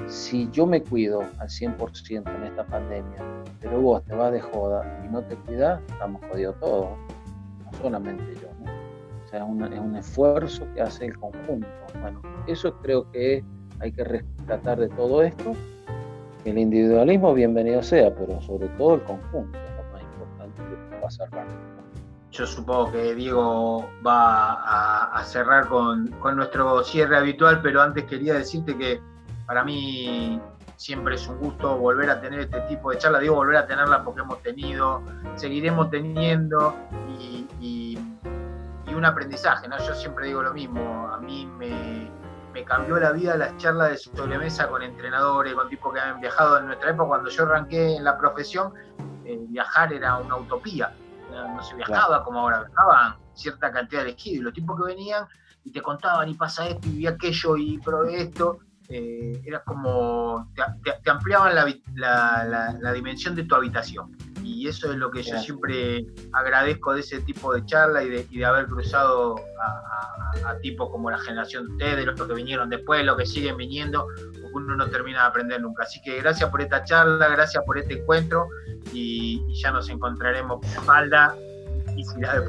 si 0.07 0.49
yo 0.51 0.65
me 0.65 0.81
cuido 0.81 1.21
al 1.38 1.47
100% 1.47 2.35
en 2.35 2.43
esta 2.43 2.65
pandemia, 2.65 3.17
pero 3.59 3.81
vos 3.81 4.03
te 4.05 4.15
vas 4.15 4.31
de 4.31 4.41
joda 4.41 5.01
y 5.05 5.09
no 5.09 5.21
te 5.21 5.35
cuidas, 5.35 5.81
estamos 5.88 6.21
jodidos 6.29 6.59
todos, 6.59 6.89
no 7.65 7.77
solamente 7.81 8.23
yo. 8.41 8.47
O 9.25 9.29
sea, 9.29 9.39
es 9.43 9.79
un 9.79 9.95
esfuerzo 9.95 10.65
que 10.73 10.81
hace 10.81 11.05
el 11.05 11.17
conjunto. 11.19 11.67
Bueno, 12.01 12.21
eso 12.47 12.73
creo 12.81 13.09
que 13.12 13.43
hay 13.79 13.91
que 13.91 14.03
rescatar 14.03 14.79
de 14.79 14.89
todo 14.89 15.21
esto. 15.21 15.53
El 16.45 16.57
individualismo, 16.57 17.33
bienvenido 17.33 17.83
sea, 17.83 18.13
pero 18.15 18.41
sobre 18.41 18.67
todo 18.69 18.95
el 18.95 19.03
conjunto 19.03 19.57
es 19.59 19.75
lo 19.75 19.91
más 19.91 20.01
importante 20.01 20.62
que 20.63 20.99
va 20.99 21.07
a 21.07 21.12
salvar. 21.12 21.45
Yo 22.31 22.47
supongo 22.47 22.91
que 22.91 23.15
Diego 23.15 23.85
va 24.05 25.13
a, 25.13 25.23
cerrar 25.23 25.67
con, 25.67 26.07
con 26.19 26.35
nuestro 26.38 26.83
cierre 26.83 27.17
habitual, 27.17 27.62
pero 27.62 27.81
antes 27.81 28.05
quería 28.05 28.35
decirte 28.35 28.77
que 28.77 28.99
para 29.49 29.63
mí 29.63 30.39
siempre 30.75 31.15
es 31.15 31.27
un 31.27 31.39
gusto 31.39 31.75
volver 31.75 32.07
a 32.12 32.21
tener 32.21 32.41
este 32.41 32.62
tipo 32.67 32.91
de 32.91 32.99
charla. 32.99 33.17
Digo 33.17 33.33
volver 33.33 33.57
a 33.57 33.65
tenerla 33.65 34.03
porque 34.03 34.21
hemos 34.21 34.43
tenido, 34.43 35.01
seguiremos 35.38 35.89
teniendo 35.89 36.75
y, 37.19 37.97
un 38.95 39.05
aprendizaje. 39.05 39.67
¿no? 39.67 39.77
Yo 39.79 39.95
siempre 39.95 40.27
digo 40.27 40.43
lo 40.43 40.53
mismo. 40.53 41.09
A 41.12 41.17
mí 41.17 41.47
me, 41.57 42.63
cambió 42.63 42.99
la 42.99 43.12
vida 43.12 43.38
las 43.38 43.57
charlas 43.57 43.89
de 43.89 43.97
sobremesa 43.97 44.67
con 44.67 44.83
entrenadores, 44.83 45.55
con 45.55 45.67
tipos 45.67 45.93
que 45.93 45.99
habían 45.99 46.21
viajado 46.21 46.59
en 46.59 46.67
nuestra 46.67 46.91
época. 46.91 47.07
Cuando 47.07 47.29
yo 47.31 47.43
arranqué 47.43 47.95
en 47.95 48.03
la 48.03 48.19
profesión, 48.19 48.73
eh, 49.25 49.39
viajar 49.47 49.91
era 49.93 50.17
una 50.17 50.35
utopía. 50.35 50.93
No 51.31 51.63
se 51.63 51.73
viajaba 51.73 52.23
como 52.23 52.41
ahora, 52.41 52.65
viajaban 52.65 53.15
cierta 53.33 53.71
cantidad 53.71 54.01
de 54.03 54.09
elegidos. 54.09 54.41
Y 54.41 54.41
los 54.41 54.53
tipos 54.53 54.79
que 54.79 54.93
venían 54.93 55.25
y 55.63 55.71
te 55.71 55.81
contaban 55.81 56.29
y 56.29 56.35
pasa 56.35 56.67
esto 56.67 56.88
y 56.88 56.97
vi 56.97 57.07
aquello 57.07 57.57
y 57.57 57.79
probé 57.79 58.21
esto 58.21 58.59
eh, 58.91 59.39
era 59.45 59.63
como, 59.63 60.52
te, 60.84 61.10
ampliaban 61.12 61.54
la, 61.95 62.91
dimensión 62.93 63.36
de 63.36 63.43
tu 63.43 63.56
habitación. 63.56 64.17
Y 64.43 64.67
eso 64.67 64.91
es 64.91 64.97
lo 64.97 65.12
que 65.12 65.21
yo 65.21 65.38
siempre 65.39 66.08
agradezco 66.34 66.93
de 66.93 67.02
ese 67.02 67.21
tipo 67.21 67.54
de 67.54 67.63
charla 67.65 68.04
y 68.04 68.10
de, 68.10 68.45
haber 68.45 68.65
cruzado 68.65 69.36
a, 69.62 70.58
tipos 70.62 70.89
como 70.89 71.12
la 71.12 71.19
generación 71.19 71.67
de 71.67 71.73
ustedes, 71.73 72.06
los 72.06 72.19
que 72.19 72.34
vinieron 72.34 72.69
después, 72.69 73.06
los 73.06 73.15
que 73.15 73.25
siguen 73.25 73.58
viniendo, 73.58 74.08
porque 74.41 74.56
uno 74.56 74.75
no 74.75 74.89
termina 74.89 75.21
de 75.21 75.28
aprender 75.28 75.62
nunca. 75.62 75.84
Así 75.84 76.02
que 76.02 76.19
gracias 76.21 76.49
por 76.49 76.62
esta 76.62 76.84
charla, 76.84 77.28
gracias 77.28 77.63
por 77.65 77.78
este 77.78 78.02
encuentro 78.02 78.47
y, 78.91 79.45
ya 79.62 79.71
nos 79.71 79.89
encontraremos 79.89 80.62
con 80.62 80.69
espalda 80.69 81.36
y 81.95 82.04
de 82.04 82.41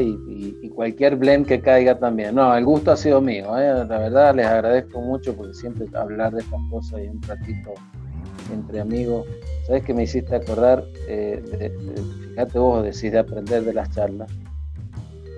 y, 0.00 0.68
cualquier 0.70 1.16
blend 1.16 1.46
que 1.46 1.60
caiga 1.60 1.98
también. 1.98 2.34
No, 2.34 2.54
el 2.56 2.64
gusto 2.64 2.92
ha 2.92 2.96
sido 2.96 3.20
mío, 3.20 3.56
¿eh? 3.58 3.84
la 3.86 3.98
verdad 3.98 4.34
les 4.34 4.46
agradezco 4.46 5.00
mucho 5.00 5.34
porque 5.36 5.54
siempre 5.54 5.86
hablar 5.94 6.32
de 6.32 6.40
estas 6.40 6.60
cosas 6.70 7.00
y 7.04 7.08
un 7.08 7.20
ratito 7.22 7.74
entre 8.52 8.80
amigos. 8.80 9.26
¿Sabes 9.66 9.84
que 9.84 9.94
me 9.94 10.04
hiciste 10.04 10.34
acordar? 10.34 10.84
Eh, 11.08 11.72
fíjate 12.30 12.58
vos, 12.58 12.82
decís 12.84 13.12
de 13.12 13.18
aprender 13.18 13.64
de 13.64 13.74
las 13.74 13.90
charlas. 13.90 14.30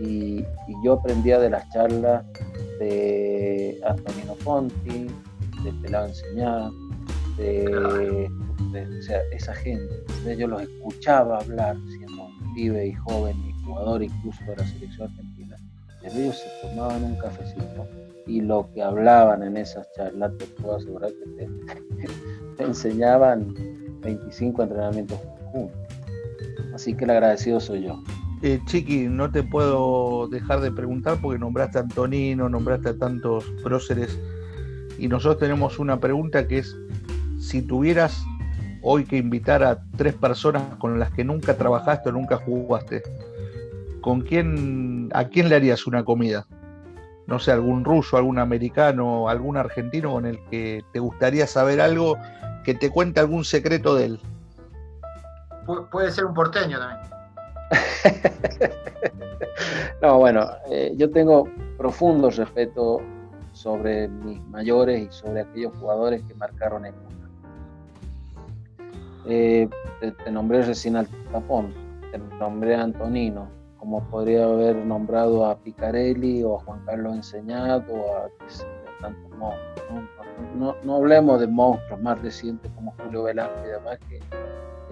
Y, 0.00 0.44
yo 0.84 0.94
aprendía 0.94 1.38
de 1.38 1.50
las 1.50 1.68
charlas 1.70 2.24
de 2.78 3.80
Antonino 3.86 4.34
Conti, 4.42 5.06
de 5.62 5.72
Pelado 5.82 6.06
Enseñar, 6.06 6.70
de, 7.36 8.28
esa 9.32 9.54
gente. 9.54 9.92
Yo 10.36 10.48
los 10.48 10.62
escuchaba 10.62 11.38
hablar 11.38 11.76
siendo 11.88 12.26
pibe 12.54 12.86
y 12.86 12.92
joven 12.94 13.51
jugador 13.72 14.02
incluso 14.02 14.44
de 14.44 14.56
la 14.56 14.66
selección 14.66 15.10
argentina, 15.10 15.56
ellos 16.04 16.36
se 16.36 16.68
tomaban 16.68 17.04
un 17.04 17.16
cafecito 17.16 17.86
y 18.26 18.40
lo 18.40 18.68
que 18.72 18.82
hablaban 18.82 19.42
en 19.42 19.56
esas 19.56 19.86
charlas, 19.96 20.32
te 20.38 20.46
puedo 20.46 20.76
asegurar 20.76 21.10
que 21.10 21.46
te, 22.56 22.62
enseñaban 22.62 23.54
25 24.02 24.62
entrenamientos 24.62 25.18
juntos. 25.52 25.78
Así 26.74 26.94
que 26.94 27.04
el 27.04 27.10
agradecido 27.10 27.60
soy 27.60 27.84
yo. 27.84 28.02
Eh, 28.42 28.60
Chiqui, 28.66 29.08
no 29.08 29.30
te 29.30 29.42
puedo 29.42 30.28
dejar 30.28 30.60
de 30.60 30.72
preguntar 30.72 31.18
porque 31.22 31.38
nombraste 31.38 31.78
a 31.78 31.82
Antonino, 31.82 32.48
nombraste 32.48 32.90
a 32.90 32.98
tantos 32.98 33.44
próceres 33.62 34.18
y 34.98 35.08
nosotros 35.08 35.38
tenemos 35.38 35.78
una 35.78 36.00
pregunta 36.00 36.46
que 36.46 36.58
es, 36.58 36.76
si 37.38 37.62
tuvieras 37.62 38.24
hoy 38.82 39.04
que 39.04 39.16
invitar 39.16 39.62
a 39.62 39.82
tres 39.96 40.14
personas 40.14 40.62
con 40.78 40.98
las 40.98 41.12
que 41.12 41.24
nunca 41.24 41.56
trabajaste 41.56 42.08
o 42.08 42.12
nunca 42.12 42.36
jugaste, 42.36 43.02
¿con 44.02 44.20
quién, 44.20 45.08
a 45.14 45.24
quién 45.28 45.48
le 45.48 45.56
harías 45.56 45.86
una 45.86 46.04
comida? 46.04 46.46
No 47.26 47.38
sé, 47.38 47.52
algún 47.52 47.84
ruso, 47.84 48.18
algún 48.18 48.38
americano, 48.38 49.28
algún 49.28 49.56
argentino 49.56 50.12
con 50.12 50.26
el 50.26 50.38
que 50.50 50.84
te 50.92 50.98
gustaría 50.98 51.46
saber 51.46 51.80
algo, 51.80 52.18
que 52.64 52.74
te 52.74 52.90
cuente 52.90 53.20
algún 53.20 53.44
secreto 53.44 53.94
de 53.94 54.04
él. 54.04 54.20
puede 55.90 56.10
ser 56.10 56.26
un 56.26 56.34
porteño 56.34 56.78
también. 56.78 57.10
no, 60.02 60.18
bueno, 60.18 60.46
eh, 60.68 60.92
yo 60.96 61.10
tengo 61.10 61.48
profundo 61.78 62.28
respeto 62.28 63.00
sobre 63.52 64.08
mis 64.08 64.42
mayores 64.48 65.08
y 65.08 65.12
sobre 65.12 65.42
aquellos 65.42 65.72
jugadores 65.78 66.22
que 66.24 66.34
marcaron 66.34 66.84
época. 66.84 67.08
Eh, 69.26 69.68
te, 70.00 70.10
te, 70.10 70.30
nombré 70.32 70.62
recién 70.62 70.96
al 70.96 71.06
Tapón, 71.30 71.72
te 72.10 72.18
nombré 72.18 72.74
a 72.74 72.82
Antonino, 72.82 73.48
como 73.82 74.00
podría 74.10 74.44
haber 74.44 74.76
nombrado 74.76 75.44
a 75.44 75.58
Picarelli 75.58 76.44
o 76.44 76.54
a 76.54 76.60
Juan 76.60 76.84
Carlos 76.86 77.16
Enseñado 77.16 77.92
o 77.92 78.16
a, 78.16 78.28
tantos 79.00 79.36
monstruos. 79.36 80.76
¿no? 80.84 80.94
hablemos 80.94 81.40
de 81.40 81.48
monstruos 81.48 82.00
más 82.00 82.22
recientes 82.22 82.70
como 82.76 82.94
Julio 83.02 83.24
Velázquez 83.24 83.64
y 83.64 83.68
demás, 83.70 83.98
que 84.08 84.20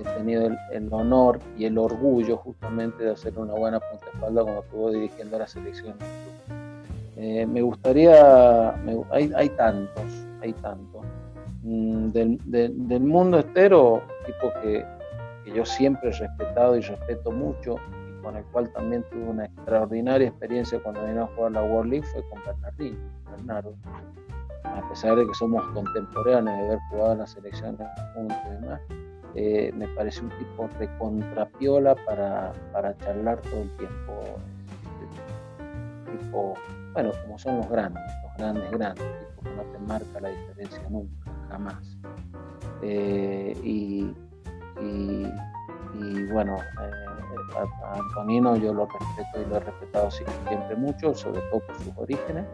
he 0.00 0.16
tenido 0.16 0.50
el, 0.72 0.88
honor 0.92 1.38
y 1.56 1.66
el 1.66 1.78
orgullo 1.78 2.36
justamente 2.38 3.04
de 3.04 3.12
hacer 3.12 3.38
una 3.38 3.54
buena 3.54 3.78
punta 3.78 4.06
espalda 4.12 4.42
cuando 4.42 4.62
estuvo 4.62 4.90
dirigiendo 4.90 5.38
la 5.38 5.46
selección. 5.46 5.94
Eh, 7.16 7.46
me 7.46 7.62
gustaría, 7.62 8.70
hay, 9.12 9.32
hay, 9.36 9.48
tantos, 9.50 10.26
hay 10.42 10.52
tantos. 10.54 11.02
Mm, 11.62 12.08
del, 12.08 12.38
del, 12.88 13.00
mundo 13.02 13.38
entero, 13.38 14.02
tipo 14.26 14.52
que, 14.60 14.84
que 15.44 15.52
yo 15.52 15.64
siempre 15.64 16.10
he 16.10 16.12
respetado 16.12 16.76
y 16.76 16.80
respeto 16.80 17.30
mucho, 17.30 17.76
con 18.22 18.36
el 18.36 18.44
cual 18.46 18.70
también 18.72 19.04
tuve 19.10 19.22
una 19.22 19.44
extraordinaria 19.46 20.28
experiencia 20.28 20.82
cuando 20.82 21.04
vino 21.06 21.24
a 21.24 21.26
jugar 21.28 21.52
la 21.52 21.62
World 21.62 21.90
League, 21.90 22.06
fue 22.12 22.22
con 22.28 22.40
Bernardino, 22.44 22.98
Bernardo. 23.30 23.74
A 24.64 24.88
pesar 24.88 25.16
de 25.16 25.26
que 25.26 25.34
somos 25.34 25.62
contemporáneos 25.68 26.56
de 26.58 26.64
haber 26.66 26.78
jugado 26.90 27.12
en 27.12 27.18
las 27.18 27.30
selecciones 27.30 27.88
juntos 28.14 28.36
y 28.46 28.50
demás, 28.50 28.80
eh, 29.34 29.72
me 29.74 29.86
parece 29.88 30.22
un 30.22 30.30
tipo 30.30 30.68
de 30.78 30.88
contrapiola 30.98 31.94
para, 31.94 32.52
para 32.72 32.96
charlar 32.98 33.40
todo 33.42 33.62
el 33.62 33.70
tiempo. 33.76 34.22
tipo, 36.10 36.54
bueno, 36.92 37.10
como 37.22 37.38
son 37.38 37.58
los 37.58 37.68
grandes, 37.68 38.02
los 38.24 38.36
grandes, 38.36 38.70
grandes, 38.72 39.04
tipo 39.04 39.42
que 39.42 39.56
no 39.56 39.62
te 39.62 39.78
marca 39.78 40.20
la 40.20 40.28
diferencia 40.30 40.82
nunca, 40.88 41.32
jamás. 41.48 41.98
Eh, 42.82 43.56
y, 43.62 44.14
y, 44.80 45.32
y, 45.94 46.24
bueno, 46.32 46.56
eh, 46.56 47.09
Antonino 47.92 48.56
yo 48.56 48.72
lo 48.72 48.86
respeto 48.86 49.40
y 49.40 49.48
lo 49.48 49.56
he 49.56 49.60
respetado 49.60 50.10
siempre 50.10 50.76
mucho, 50.76 51.14
sobre 51.14 51.40
todo 51.50 51.60
por 51.60 51.76
sus 51.76 51.92
orígenes, 51.96 52.46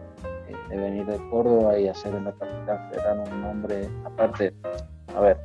eh, 0.47 0.53
de 0.69 0.77
venir 0.77 1.05
de 1.05 1.17
Córdoba 1.29 1.77
y 1.79 1.87
hacer 1.87 2.13
en 2.15 2.25
la 2.25 2.31
capital 2.33 2.89
federal 2.89 3.23
un 3.31 3.41
nombre, 3.41 3.89
aparte, 4.05 4.53
a 5.15 5.19
ver, 5.21 5.37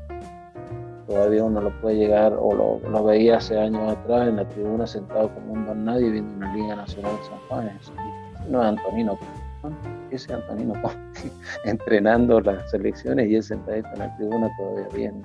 todavía 1.07 1.45
uno 1.45 1.61
lo 1.61 1.71
puede 1.81 1.97
llegar, 1.97 2.35
o 2.39 2.81
lo, 2.81 3.05
veía 3.05 3.37
hace 3.39 3.59
años 3.59 3.93
atrás 3.93 4.29
en 4.29 4.37
la 4.37 4.49
tribuna 4.49 4.87
sentado 4.87 5.29
como 5.35 5.53
un 5.53 5.67
don 5.67 5.85
nadie 5.85 6.11
viendo 6.11 6.35
una 6.35 6.55
Liga 6.55 6.77
Nacional 6.77 7.17
de 7.17 7.25
San 7.25 7.39
Juan, 7.49 7.79
no 8.49 8.63
es 8.63 8.69
Antonino 8.69 9.19
ese 10.11 10.35
Antonino 10.35 10.75
entrenando 11.65 12.41
las 12.41 12.71
selecciones 12.71 13.29
y 13.29 13.37
él 13.37 13.43
sentadito 13.43 13.89
en 13.95 13.99
la 13.99 14.17
tribuna 14.17 14.51
todavía 14.57 14.89
bien. 14.95 15.23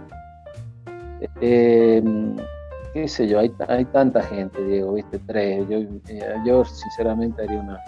Qué 3.05 3.27
yo, 3.27 3.39
hay, 3.39 3.53
hay 3.67 3.85
tanta 3.85 4.21
gente, 4.23 4.63
Diego, 4.63 4.93
viste, 4.93 5.19
tres. 5.27 5.67
Yo, 5.69 5.79
eh, 6.07 6.35
yo 6.45 6.65
sinceramente 6.65 7.43
haría 7.43 7.59
una, 7.59 7.79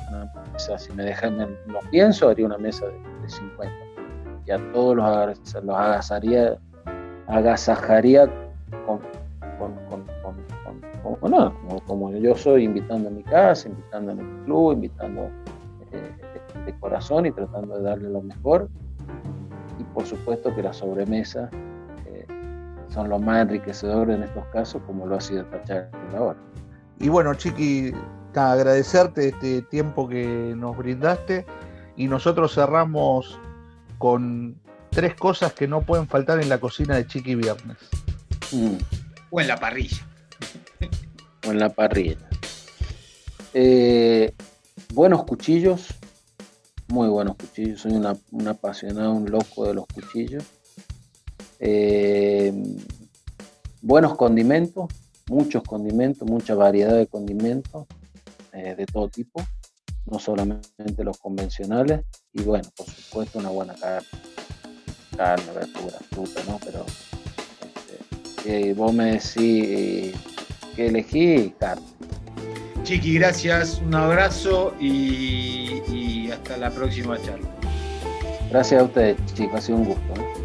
mesa, 0.54 0.78
si 0.78 0.94
me 0.94 1.04
dejan, 1.04 1.40
lo 1.40 1.80
pienso, 1.90 2.30
haría 2.30 2.46
una 2.46 2.58
mesa 2.58 2.86
de, 2.86 3.30
50. 3.30 3.76
Y 4.46 4.52
a 4.52 4.72
todos 4.72 4.96
los, 4.96 5.64
los 5.64 5.76
agasaría, 5.76 6.58
agasajaría 7.28 8.28
con, 8.86 9.00
con, 9.58 9.74
con, 9.90 11.82
como, 11.88 12.12
yo 12.12 12.36
soy, 12.36 12.66
invitando 12.66 13.10
a 13.10 13.12
mi 13.12 13.24
casa, 13.24 13.68
invitando 13.68 14.12
a 14.12 14.16
mi 14.16 14.46
club, 14.46 14.74
invitando 14.74 15.30
eh, 15.92 16.66
de 16.66 16.80
corazón 16.80 17.26
y 17.26 17.32
tratando 17.32 17.78
de 17.78 17.84
darle 17.84 18.10
lo 18.10 18.22
mejor. 18.22 18.70
Y 19.80 19.84
por 19.86 20.06
supuesto 20.06 20.54
que 20.56 20.62
la 20.62 20.74
sobremesa 20.74 21.50
son 22.94 23.10
los 23.10 23.22
más 23.22 23.42
enriquecedores 23.42 24.16
en 24.16 24.24
estos 24.24 24.46
casos, 24.48 24.82
como 24.86 25.06
lo 25.06 25.16
ha 25.16 25.22
sido 25.22 25.46
charla 25.66 25.90
ahora. 26.18 26.40
Y 27.00 27.10
bueno, 27.10 27.34
Chiqui, 27.34 27.94
agradecerte 28.34 29.30
este 29.30 29.62
tiempo 29.64 30.08
que 30.08 30.54
nos 30.56 30.78
brindaste 30.78 31.46
y 31.96 32.08
nosotros 32.08 32.54
cerramos 32.54 33.40
con 33.98 34.60
tres 34.90 35.16
cosas 35.16 35.54
que 35.54 35.68
no 35.68 35.82
pueden 35.82 36.08
faltar 36.08 36.42
en 36.42 36.50
la 36.50 36.58
cocina 36.60 36.96
de 36.96 37.06
Chiqui 37.06 37.36
Viernes. 37.36 37.78
Mm. 38.52 38.78
O 39.30 39.42
en 39.42 39.48
la 39.48 39.58
parrilla. 39.58 39.98
o 41.48 41.52
en 41.52 41.60
la 41.60 41.70
parrilla. 41.70 42.18
Eh, 43.54 44.34
buenos 44.94 45.24
cuchillos, 45.24 45.88
muy 46.88 47.08
buenos 47.08 47.36
cuchillos. 47.36 47.82
Soy 47.82 47.94
un 47.94 48.48
apasionado, 48.48 49.12
un 49.14 49.30
loco 49.30 49.68
de 49.68 49.74
los 49.74 49.86
cuchillos. 49.88 50.44
Eh, 51.60 52.54
buenos 53.82 54.16
condimentos, 54.16 54.88
muchos 55.30 55.64
condimentos, 55.64 56.28
mucha 56.28 56.56
variedad 56.56 56.96
de 56.96 57.08
condimentos 57.08 57.86
eh, 58.54 58.76
de 58.76 58.86
todo 58.86 59.10
tipo, 59.10 59.42
no 60.06 60.20
solamente 60.20 61.04
los 61.04 61.18
convencionales. 61.18 62.02
Y 62.34 62.44
bueno, 62.44 62.70
por 62.76 62.88
supuesto, 62.88 63.40
una 63.40 63.50
buena 63.50 63.76
carne, 63.76 64.08
carne, 65.16 65.52
verdura, 65.54 65.98
fruta, 66.12 66.42
¿no? 66.48 66.60
Pero 66.64 66.86
este, 68.38 68.74
vos 68.74 68.94
me 68.94 69.12
decís 69.12 70.16
que 70.76 70.88
elegí 70.88 71.54
carne. 71.60 71.86
Chiqui, 72.84 73.16
gracias, 73.16 73.82
un 73.86 73.94
abrazo 73.94 74.74
y, 74.80 76.32
hasta 76.32 76.58
la 76.58 76.72
próxima 76.72 77.22
charla. 77.22 77.48
Gracias 78.50 78.82
a 78.82 78.86
ustedes, 78.86 79.18
chicos, 79.36 79.56
ha 79.56 79.62
sido 79.62 79.78
un 79.78 79.86
gusto. 79.86 80.14
¿eh? 80.16 80.39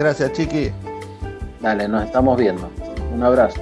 Gracias, 0.00 0.32
Chiqui. 0.32 0.72
Dale, 1.60 1.86
nos 1.86 2.06
estamos 2.06 2.38
viendo. 2.38 2.70
Un 3.12 3.22
abrazo. 3.22 3.60